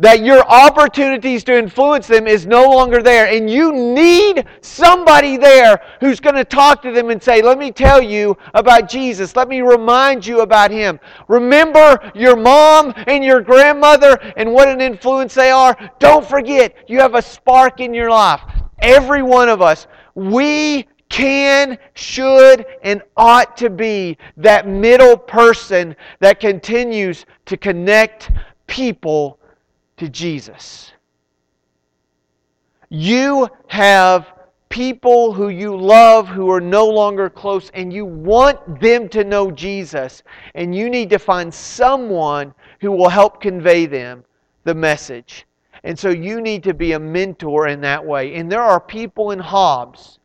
that 0.00 0.24
your 0.24 0.42
opportunities 0.48 1.44
to 1.44 1.56
influence 1.56 2.06
them 2.06 2.26
is 2.26 2.46
no 2.46 2.68
longer 2.70 3.02
there. 3.02 3.28
And 3.28 3.48
you 3.48 3.70
need 3.72 4.46
somebody 4.62 5.36
there 5.36 5.80
who's 6.00 6.20
going 6.20 6.36
to 6.36 6.44
talk 6.44 6.80
to 6.82 6.90
them 6.90 7.10
and 7.10 7.22
say, 7.22 7.42
Let 7.42 7.58
me 7.58 7.70
tell 7.70 8.02
you 8.02 8.36
about 8.54 8.88
Jesus. 8.88 9.36
Let 9.36 9.48
me 9.48 9.60
remind 9.60 10.26
you 10.26 10.40
about 10.40 10.70
Him. 10.70 10.98
Remember 11.28 12.10
your 12.14 12.34
mom 12.34 12.94
and 13.06 13.22
your 13.22 13.42
grandmother 13.42 14.18
and 14.36 14.52
what 14.52 14.68
an 14.68 14.80
influence 14.80 15.34
they 15.34 15.50
are. 15.50 15.76
Don't 15.98 16.26
forget, 16.26 16.74
you 16.88 16.98
have 16.98 17.14
a 17.14 17.22
spark 17.22 17.80
in 17.80 17.92
your 17.92 18.10
life. 18.10 18.40
Every 18.78 19.22
one 19.22 19.50
of 19.50 19.60
us, 19.60 19.86
we 20.14 20.88
can, 21.10 21.76
should, 21.92 22.64
and 22.82 23.02
ought 23.18 23.54
to 23.58 23.68
be 23.68 24.16
that 24.38 24.66
middle 24.66 25.18
person 25.18 25.94
that 26.20 26.40
continues 26.40 27.26
to 27.44 27.58
connect 27.58 28.30
people 28.66 29.39
to 30.00 30.08
Jesus. 30.08 30.92
You 32.88 33.48
have 33.68 34.32
people 34.70 35.32
who 35.32 35.48
you 35.50 35.76
love 35.76 36.26
who 36.26 36.50
are 36.50 36.60
no 36.60 36.86
longer 36.86 37.28
close, 37.28 37.70
and 37.74 37.92
you 37.92 38.04
want 38.04 38.80
them 38.80 39.08
to 39.10 39.24
know 39.24 39.50
Jesus, 39.50 40.22
and 40.54 40.74
you 40.74 40.88
need 40.88 41.10
to 41.10 41.18
find 41.18 41.52
someone 41.52 42.54
who 42.80 42.90
will 42.92 43.08
help 43.08 43.40
convey 43.40 43.86
them 43.86 44.24
the 44.64 44.74
message. 44.74 45.46
And 45.84 45.98
so 45.98 46.08
you 46.08 46.40
need 46.40 46.62
to 46.64 46.74
be 46.74 46.92
a 46.92 46.98
mentor 46.98 47.68
in 47.68 47.80
that 47.82 48.04
way. 48.04 48.34
And 48.36 48.50
there 48.50 48.62
are 48.62 48.80
people 48.80 49.32
in 49.32 49.38
Hobbs 49.38 50.19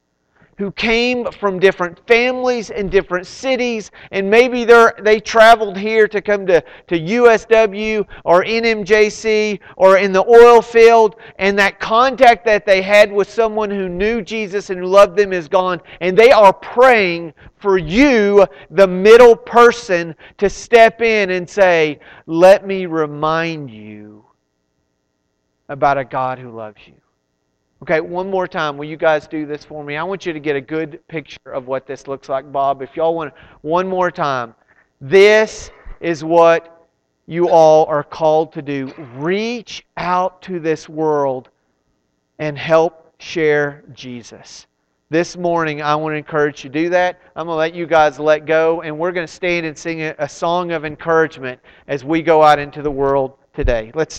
who 0.57 0.71
came 0.71 1.29
from 1.31 1.59
different 1.59 1.99
families 2.07 2.69
and 2.69 2.89
different 2.89 3.27
cities, 3.27 3.91
and 4.11 4.29
maybe 4.29 4.63
they 4.63 5.19
traveled 5.19 5.77
here 5.77 6.07
to 6.07 6.21
come 6.21 6.45
to, 6.47 6.63
to 6.87 6.99
USW 6.99 8.05
or 8.23 8.43
NMJC 8.43 9.59
or 9.75 9.97
in 9.97 10.13
the 10.13 10.25
oil 10.25 10.61
field, 10.61 11.17
and 11.39 11.59
that 11.59 11.79
contact 11.79 12.45
that 12.45 12.65
they 12.65 12.81
had 12.81 13.11
with 13.11 13.29
someone 13.29 13.69
who 13.69 13.89
knew 13.89 14.21
Jesus 14.21 14.69
and 14.69 14.79
who 14.79 14.85
loved 14.85 15.17
them 15.17 15.33
is 15.33 15.49
gone, 15.49 15.81
and 15.99 16.17
they 16.17 16.31
are 16.31 16.53
praying 16.53 17.33
for 17.57 17.77
you, 17.77 18.45
the 18.71 18.87
middle 18.87 19.35
person, 19.35 20.15
to 20.37 20.49
step 20.49 21.01
in 21.01 21.31
and 21.31 21.49
say, 21.49 21.99
Let 22.27 22.65
me 22.65 22.85
remind 22.85 23.69
you 23.71 24.23
about 25.67 25.97
a 25.97 26.05
God 26.05 26.39
who 26.39 26.51
loves 26.51 26.79
you. 26.85 26.93
Okay, 27.85 28.01
one 28.01 28.31
more 28.31 28.47
time. 28.47 28.77
Will 28.77 28.87
you 28.87 28.97
guys 28.97 29.27
do 29.27 29.45
this 29.45 29.63
for 29.63 29.83
me? 29.83 29.95
I 29.95 30.01
want 30.01 30.25
you 30.25 30.33
to 30.33 30.39
get 30.39 30.55
a 30.55 30.61
good 30.61 31.07
picture 31.07 31.51
of 31.53 31.67
what 31.67 31.85
this 31.85 32.07
looks 32.07 32.29
like, 32.29 32.51
Bob. 32.51 32.81
If 32.81 32.95
y'all 32.95 33.13
want 33.13 33.31
one 33.61 33.87
more 33.87 34.09
time. 34.09 34.55
This 35.01 35.69
is 35.99 36.23
what 36.23 36.89
you 37.27 37.47
all 37.47 37.85
are 37.85 38.03
called 38.03 38.53
to 38.53 38.63
do. 38.63 38.91
Reach 39.17 39.85
out 39.97 40.41
to 40.41 40.59
this 40.59 40.89
world 40.89 41.49
and 42.39 42.57
help 42.57 43.13
share 43.19 43.83
Jesus. 43.93 44.65
This 45.11 45.37
morning, 45.37 45.83
I 45.83 45.93
want 45.93 46.13
to 46.13 46.17
encourage 46.17 46.63
you 46.63 46.71
to 46.71 46.83
do 46.85 46.89
that. 46.89 47.21
I'm 47.35 47.45
going 47.45 47.53
to 47.53 47.59
let 47.59 47.75
you 47.75 47.85
guys 47.85 48.17
let 48.17 48.47
go, 48.47 48.81
and 48.81 48.97
we're 48.97 49.11
going 49.11 49.27
to 49.27 49.31
stand 49.31 49.63
and 49.63 49.77
sing 49.77 50.01
a, 50.01 50.27
song 50.27 50.71
of 50.71 50.85
encouragement 50.85 51.59
as 51.87 52.03
we 52.03 52.23
go 52.23 52.41
out 52.41 52.57
into 52.57 52.81
the 52.81 52.89
world 52.89 53.37
today. 53.53 53.91
Let's 53.93 54.13